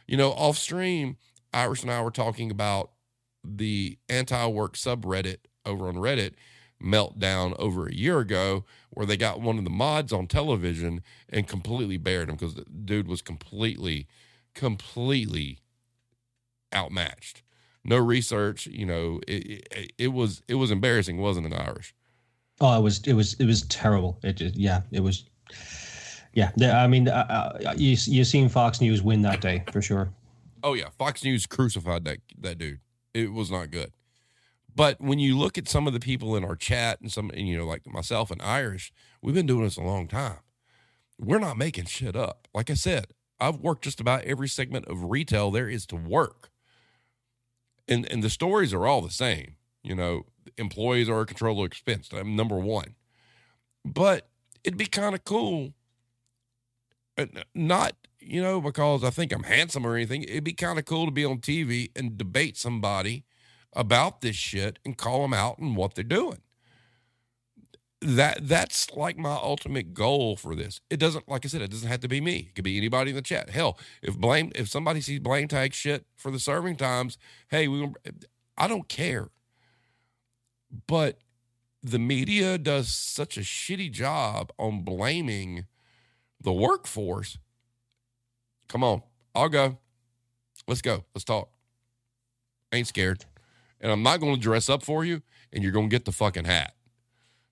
[0.07, 1.17] You know, off stream,
[1.53, 2.91] Irish and I were talking about
[3.43, 6.35] the anti work subreddit over on Reddit
[6.85, 11.49] meltdown over a year ago where they got one of the mods on television and
[11.49, 14.07] completely buried him because the dude was completely,
[14.55, 15.59] completely
[16.75, 17.43] outmatched.
[17.85, 21.95] No research, you know, it, it, it was it was embarrassing, wasn't it, Irish?
[22.61, 24.19] Oh, it was it was it was terrible.
[24.23, 25.25] It just yeah, it was
[26.35, 26.51] yeah,
[26.83, 30.11] I mean, uh, uh, you you seen Fox News win that day for sure.
[30.63, 32.81] Oh yeah, Fox News crucified that that dude.
[33.13, 33.93] It was not good.
[34.75, 37.47] But when you look at some of the people in our chat and some, and,
[37.47, 40.39] you know, like myself and Irish, we've been doing this a long time.
[41.19, 42.49] We're not making shit up.
[42.53, 43.09] Like I said,
[43.41, 46.51] I've worked just about every segment of retail there is to work.
[47.87, 49.57] And and the stories are all the same.
[49.83, 50.23] You know,
[50.57, 52.09] employees are a controller expense.
[52.13, 52.95] I'm number one.
[53.85, 54.29] But
[54.65, 55.75] it'd be kind of cool.
[57.19, 60.23] uh, Not, you know, because I think I'm handsome or anything.
[60.25, 63.25] It'd be kind of cool to be on TV and debate somebody
[63.75, 66.39] about this shit and call them out and what they're doing.
[68.01, 70.81] That that's like my ultimate goal for this.
[70.91, 72.49] It doesn't, like I said, it doesn't have to be me.
[72.49, 73.49] It could be anybody in the chat.
[73.49, 77.17] Hell, if blame, if somebody sees blame tag shit for the serving times,
[77.49, 77.91] hey, we,
[78.59, 79.31] I don't care.
[80.87, 81.19] But
[81.83, 85.65] the media does such a shitty job on blaming
[86.41, 87.39] the workforce.
[88.69, 89.03] Come on,
[89.35, 89.79] I'll go.
[90.67, 91.05] Let's go.
[91.15, 91.51] Let's talk.
[92.73, 93.25] Ain't scared.
[93.85, 95.21] And I'm not going to dress up for you,
[95.53, 96.73] and you're going to get the fucking hat.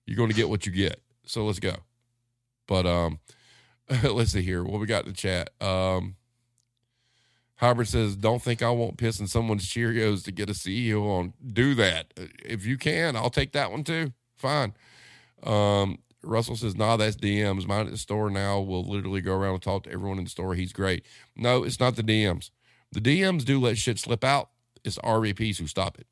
[0.07, 0.99] You're going to get what you get.
[1.27, 1.75] So let's go.
[2.67, 3.19] But um,
[4.03, 4.63] let's see here.
[4.63, 5.51] What we got in the chat.
[5.61, 6.15] Um,
[7.83, 11.33] says, "Don't think I won't piss in someone's Cheerios to get a CEO on.
[11.45, 12.11] Do that
[12.43, 13.15] if you can.
[13.15, 14.11] I'll take that one too.
[14.35, 14.73] Fine."
[15.43, 17.67] Um, Russell says, "Nah, that's DMs.
[17.67, 20.31] Mine at the store now We'll literally go around and talk to everyone in the
[20.31, 20.55] store.
[20.55, 21.05] He's great.
[21.35, 22.49] No, it's not the DMs.
[22.91, 24.49] The DMs do let shit slip out.
[24.83, 26.07] It's RVPs who stop it.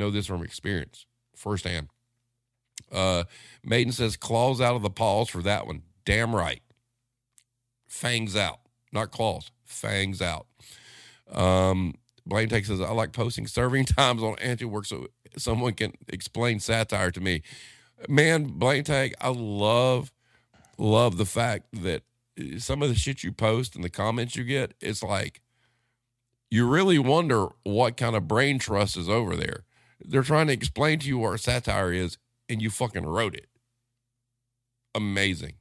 [0.00, 1.88] Know this from experience, firsthand."
[2.90, 3.24] Uh,
[3.62, 5.82] Maiden says, "Claws out of the paws for that one.
[6.04, 6.62] Damn right.
[7.86, 8.60] Fangs out,
[8.92, 9.50] not claws.
[9.64, 10.46] Fangs out."
[11.30, 11.94] Um,
[12.26, 16.60] Blaine Tech says, I like posting serving times on anti work so someone can explain
[16.60, 17.42] satire to me.
[18.08, 20.12] Man, Blaine Tag, I love,
[20.78, 22.02] love the fact that
[22.58, 25.42] some of the shit you post and the comments you get, it's like
[26.50, 29.64] you really wonder what kind of brain trust is over there.
[30.00, 33.48] They're trying to explain to you what satire is, and you fucking wrote it.
[34.94, 35.54] Amazing.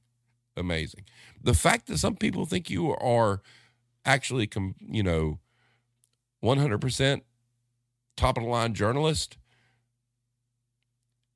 [0.58, 1.06] Amazing.
[1.42, 3.42] The fact that some people think you are
[4.06, 5.40] actually, you know,
[6.44, 7.22] 100%
[8.18, 9.38] top of the line journalist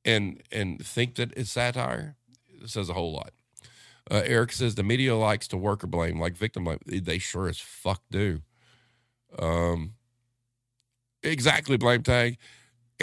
[0.06, 2.18] and and think that it's satire
[2.66, 3.32] says a whole lot.
[4.12, 6.80] Uh, Eric says the media likes to worker blame, like victim blame.
[6.86, 8.42] They sure as fuck do.
[9.40, 9.94] Um,
[11.24, 12.38] exactly, blame tag.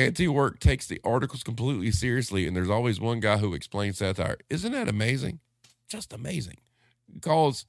[0.00, 4.38] Anti work takes the articles completely seriously, and there's always one guy who explains satire.
[4.48, 5.40] Isn't that amazing?
[5.88, 6.56] Just amazing.
[7.12, 7.66] Because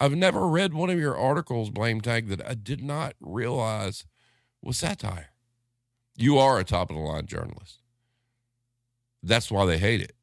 [0.00, 4.04] I've never read one of your articles, blame tag, that I did not realize
[4.60, 5.28] was satire.
[6.16, 7.78] You are a top of the line journalist.
[9.22, 10.16] That's why they hate it.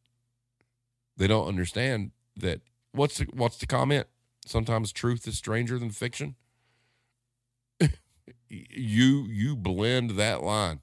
[1.15, 2.59] They don't understand that.
[2.91, 4.07] What's the, what's the comment?
[4.45, 6.35] Sometimes truth is stranger than fiction.
[8.49, 10.81] you you blend that line.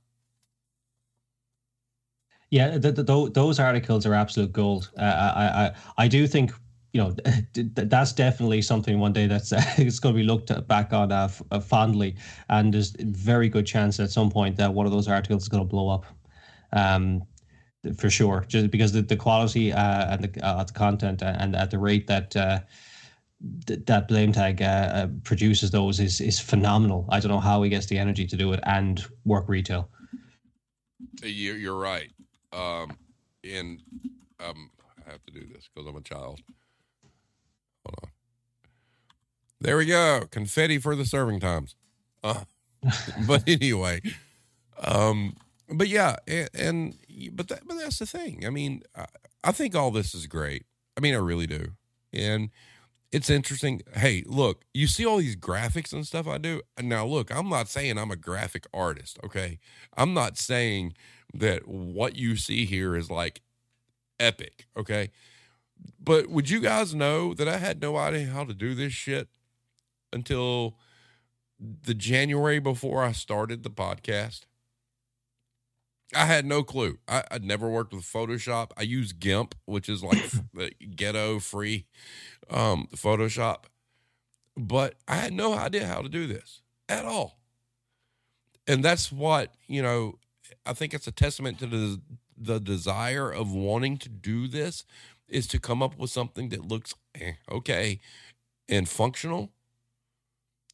[2.54, 4.88] Yeah, the, the, those articles are absolute gold.
[4.96, 5.72] Uh, I, I
[6.04, 6.52] I do think
[6.92, 7.16] you know
[7.74, 11.28] that's definitely something one day that's uh, it's going to be looked back on uh,
[11.50, 12.14] uh, fondly,
[12.48, 15.48] and there's a very good chance at some point that one of those articles is
[15.48, 16.06] going to blow up.
[16.72, 17.22] Um,
[17.98, 21.72] for sure, just because the, the quality uh, and the, uh, the content and at
[21.72, 22.60] the rate that uh,
[23.66, 27.04] th- that blame tag uh, uh, produces those is is phenomenal.
[27.08, 29.90] I don't know how he gets the energy to do it and work retail.
[31.22, 32.10] You're right,
[32.54, 32.96] um,
[33.42, 33.80] and
[34.40, 34.70] um,
[35.06, 36.40] I have to do this because I'm a child.
[37.84, 38.10] Hold on.
[39.60, 40.26] There we go.
[40.30, 41.74] Confetti for the serving times.
[42.22, 42.44] Uh,
[43.26, 44.00] but anyway,
[44.82, 45.36] um,
[45.68, 46.96] but yeah, and, and
[47.32, 48.44] but that, but that's the thing.
[48.46, 49.06] I mean, I,
[49.42, 50.64] I think all this is great.
[50.96, 51.72] I mean, I really do,
[52.12, 52.50] and
[53.10, 53.82] it's interesting.
[53.94, 56.60] Hey, look, you see all these graphics and stuff I do.
[56.80, 59.18] Now, look, I'm not saying I'm a graphic artist.
[59.24, 59.58] Okay,
[59.96, 60.94] I'm not saying
[61.34, 63.42] that what you see here is like
[64.18, 64.66] epic.
[64.76, 65.10] Okay,
[66.00, 69.28] but would you guys know that I had no idea how to do this shit
[70.12, 70.76] until
[71.58, 74.42] the January before I started the podcast?
[76.14, 76.98] I had no clue.
[77.08, 78.70] I, would never worked with Photoshop.
[78.76, 80.22] I use GIMP, which is like
[80.54, 81.86] the ghetto free
[82.50, 83.64] um, Photoshop,
[84.56, 87.40] but I had no idea how to do this at all.
[88.66, 90.18] And that's what, you know,
[90.66, 92.00] I think it's a testament to the,
[92.36, 94.84] the desire of wanting to do this
[95.28, 98.00] is to come up with something that looks eh, okay
[98.68, 99.52] and functional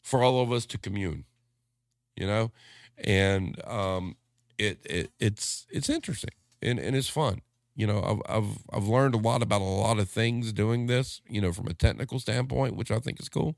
[0.03, 1.25] for all of us to commune,
[2.17, 2.53] you know?
[2.99, 4.17] And, um,
[4.59, 6.33] it, it it's it's interesting
[6.63, 7.41] and, and it's fun.
[7.75, 11.23] You know, I've I've I've learned a lot about a lot of things doing this.
[11.29, 13.57] You know, from a technical standpoint, which I think is cool,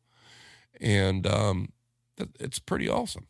[0.81, 1.71] and um,
[2.39, 3.27] it's pretty awesome.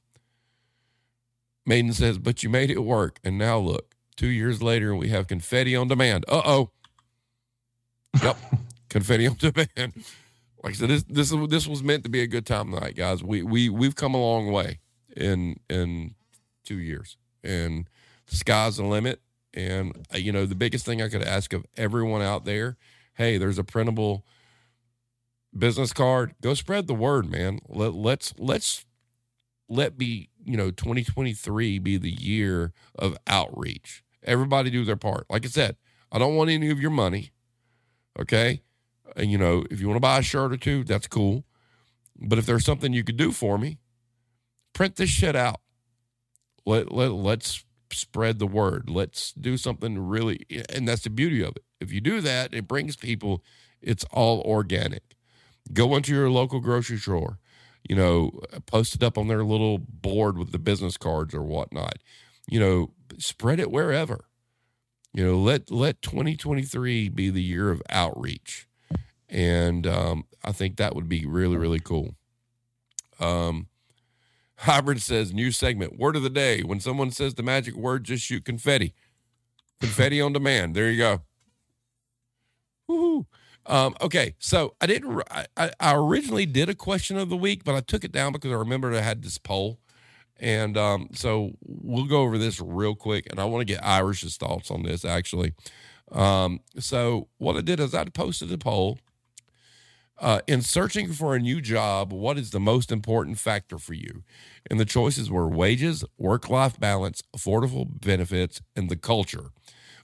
[1.65, 3.19] Maiden says, but you made it work.
[3.23, 6.25] And now look, two years later, we have confetti on demand.
[6.29, 6.71] Uh oh.
[8.23, 8.37] Yep.
[8.89, 10.05] confetti on demand.
[10.63, 13.23] Like I said, this this this was meant to be a good time tonight, guys.
[13.23, 14.79] We we we've come a long way
[15.17, 16.15] in in
[16.65, 17.89] two years, and
[18.27, 19.21] the sky's the limit.
[19.55, 22.77] And uh, you know, the biggest thing I could ask of everyone out there,
[23.15, 24.25] hey, there's a printable
[25.57, 26.35] business card.
[26.41, 27.59] Go spread the word, man.
[27.69, 28.87] Let let's let's
[29.69, 34.03] let be you know 2023 be the year of outreach.
[34.25, 35.27] Everybody do their part.
[35.29, 35.77] Like I said,
[36.11, 37.33] I don't want any of your money.
[38.19, 38.63] Okay.
[39.17, 41.45] And, you know, if you want to buy a shirt or two, that's cool.
[42.19, 43.79] But if there's something you could do for me,
[44.73, 45.61] print this shit out.
[46.65, 48.89] Let, let, let's spread the word.
[48.89, 51.65] Let's do something really, and that's the beauty of it.
[51.81, 53.43] If you do that, it brings people,
[53.81, 55.17] it's all organic.
[55.73, 57.39] Go into your local grocery store,
[57.89, 61.99] you know, post it up on their little board with the business cards or whatnot.
[62.49, 64.27] You know, spread it wherever.
[65.13, 68.67] You know, let let 2023 be the year of outreach
[69.33, 72.15] and um, I think that would be really really cool.
[73.19, 73.69] Um,
[74.59, 76.63] Hybrid says new segment word of the day.
[76.63, 78.95] When someone says the magic word, just shoot confetti.
[79.81, 80.77] Confetti on demand.
[80.77, 81.23] There you go.
[82.89, 83.27] Woohoo.
[83.67, 85.23] Um, okay, so I didn't.
[85.31, 88.51] I, I originally did a question of the week, but I took it down because
[88.51, 89.79] I remembered I had this poll,
[90.39, 93.27] and um, so we'll go over this real quick.
[93.31, 95.53] And I want to get Irish's thoughts on this actually.
[96.11, 98.99] Um, so what I did is I posted a poll
[100.23, 104.23] uh, in searching for a new job, what is the most important factor for you?
[104.71, 109.51] And the choices were wages, work life balance, affordable benefits, and the culture.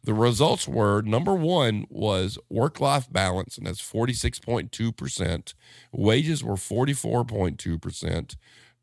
[0.04, 5.54] The results were number one was work life balance, and that's 46.2%.
[5.92, 8.36] Wages were 44.2%.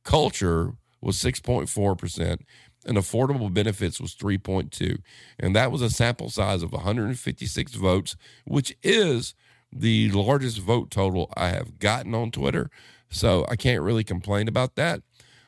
[0.03, 2.39] Culture was 6.4%.
[2.87, 4.99] And affordable benefits was 3.2.
[5.39, 9.33] And that was a sample size of 156 votes, which is
[9.71, 12.69] the largest vote total I have gotten on Twitter.
[13.09, 15.01] So I can't really complain about that.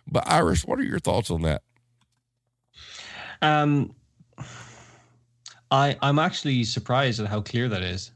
[0.08, 1.62] But Irish, what are your thoughts on that?
[3.42, 3.94] Um,
[5.72, 8.12] I I'm actually surprised at how clear that is.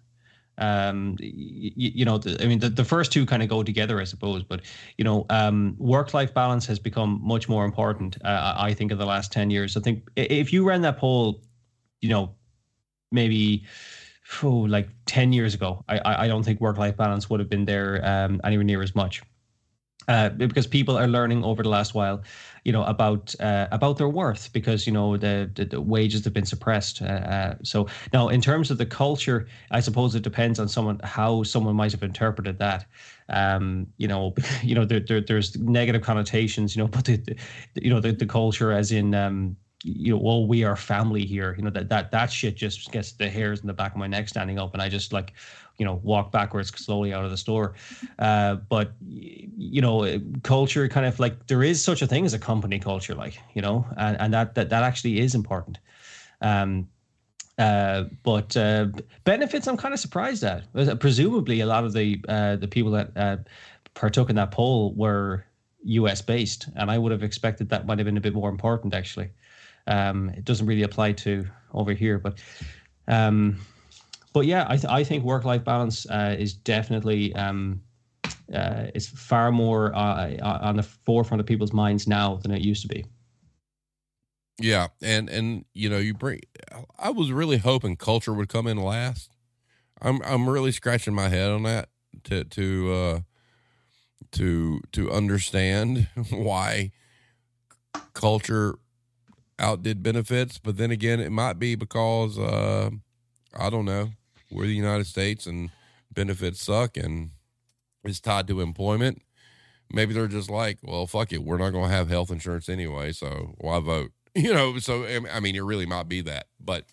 [0.58, 4.00] Um, you, you know, the, I mean, the, the first two kind of go together,
[4.00, 4.44] I suppose.
[4.44, 4.62] But
[4.98, 8.18] you know, um, work life balance has become much more important.
[8.24, 9.76] Uh, I think in the last ten years.
[9.76, 11.42] I think if you ran that poll,
[12.02, 12.36] you know,
[13.12, 13.66] maybe
[14.44, 17.66] oh, like 10 years ago, I, I don't think work life balance would have been
[17.66, 19.22] there um, anywhere near as much.
[20.08, 22.24] Uh, because people are learning over the last while,
[22.66, 26.34] you know, about uh, about their worth because you know the the, the wages have
[26.34, 27.04] been suppressed.
[27.04, 31.00] Uh, uh so now, in terms of the culture, I suppose it depends on someone
[31.04, 32.86] how someone might have interpreted that.
[33.30, 34.34] Um, you know,
[34.64, 37.36] you know, there, there, there's negative connotations, you know, but the, the
[37.76, 41.56] you know the, the culture as in um, you know, well, we are family here.
[41.58, 44.08] You know that that that shit just gets the hairs in the back of my
[44.08, 45.34] neck standing up, and I just like,
[45.78, 47.74] you know, walk backwards slowly out of the store.
[48.20, 52.40] Uh, but you know, culture kind of like there is such a thing as a
[52.40, 55.80] company culture, like you know, and and that that that actually is important.
[56.42, 56.88] Um,
[57.58, 58.88] uh, but uh,
[59.24, 60.64] benefits, I'm kind of surprised at.
[60.76, 63.38] Uh, presumably, a lot of the uh, the people that uh,
[63.94, 65.46] partook in that poll were
[65.84, 66.22] U.S.
[66.22, 69.30] based, and I would have expected that might have been a bit more important, actually.
[69.88, 72.40] Um, it doesn't really apply to over here, but
[73.08, 73.58] um,
[74.34, 77.82] but yeah, I, th- I think work life balance uh, is definitely um,
[78.54, 82.62] uh, is far more uh, uh, on the forefront of people's minds now than it
[82.62, 83.06] used to be.
[84.60, 86.42] Yeah, and and you know you bring.
[87.00, 89.32] I was really hoping culture would come in last.
[90.02, 91.90] I'm I'm really scratching my head on that
[92.26, 93.20] to to uh,
[94.34, 96.92] to to understand why
[98.14, 98.76] culture
[99.58, 100.58] outdid benefits.
[100.60, 102.92] But then again, it might be because uh,
[103.58, 104.12] I don't know.
[104.52, 105.72] We're the United States and
[106.14, 107.32] benefits suck and
[108.04, 109.22] it's tied to employment.
[109.94, 111.44] Maybe they're just like, well, fuck it.
[111.44, 113.12] We're not going to have health insurance anyway.
[113.12, 114.12] So why vote?
[114.34, 116.48] You know, so I mean, it really might be that.
[116.58, 116.86] But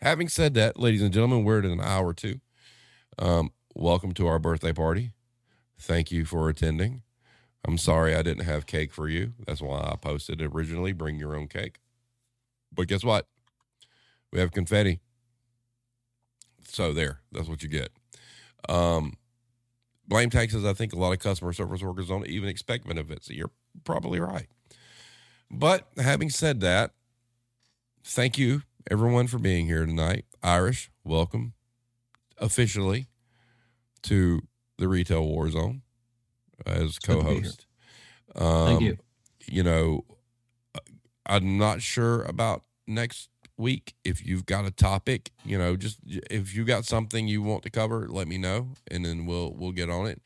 [0.00, 2.40] having said that, ladies and gentlemen, we're at an hour two.
[3.20, 5.12] Um, welcome to our birthday party.
[5.78, 7.02] Thank you for attending.
[7.64, 9.34] I'm sorry I didn't have cake for you.
[9.46, 10.92] That's why I posted originally.
[10.92, 11.78] Bring your own cake.
[12.72, 13.28] But guess what?
[14.32, 14.98] We have confetti.
[16.76, 17.88] So there, that's what you get.
[18.68, 19.14] Um,
[20.06, 20.62] blame taxes.
[20.62, 23.30] I think a lot of customer service workers don't even expect benefits.
[23.30, 23.50] You're
[23.84, 24.48] probably right.
[25.50, 26.90] But having said that,
[28.04, 28.60] thank you
[28.90, 30.26] everyone for being here tonight.
[30.42, 31.54] Irish, welcome
[32.36, 33.06] officially
[34.02, 34.42] to
[34.76, 35.80] the Retail War Zone
[36.66, 37.64] as co-host.
[38.34, 38.98] Um, thank you.
[39.46, 40.04] You know,
[41.24, 43.94] I'm not sure about next week.
[44.04, 47.70] If you've got a topic, you know, just if you got something you want to
[47.70, 50.20] cover, let me know, and then we'll we'll get on it.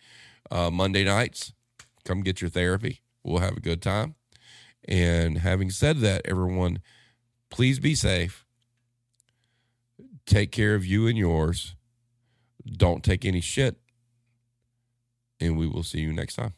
[0.50, 1.52] Uh, Monday nights,
[2.04, 3.00] come get your therapy.
[3.22, 4.14] We'll have a good time.
[4.86, 6.80] And having said that, everyone,
[7.50, 8.44] please be safe.
[10.26, 11.74] Take care of you and yours.
[12.66, 13.76] Don't take any shit.
[15.38, 16.54] And we will see you next time.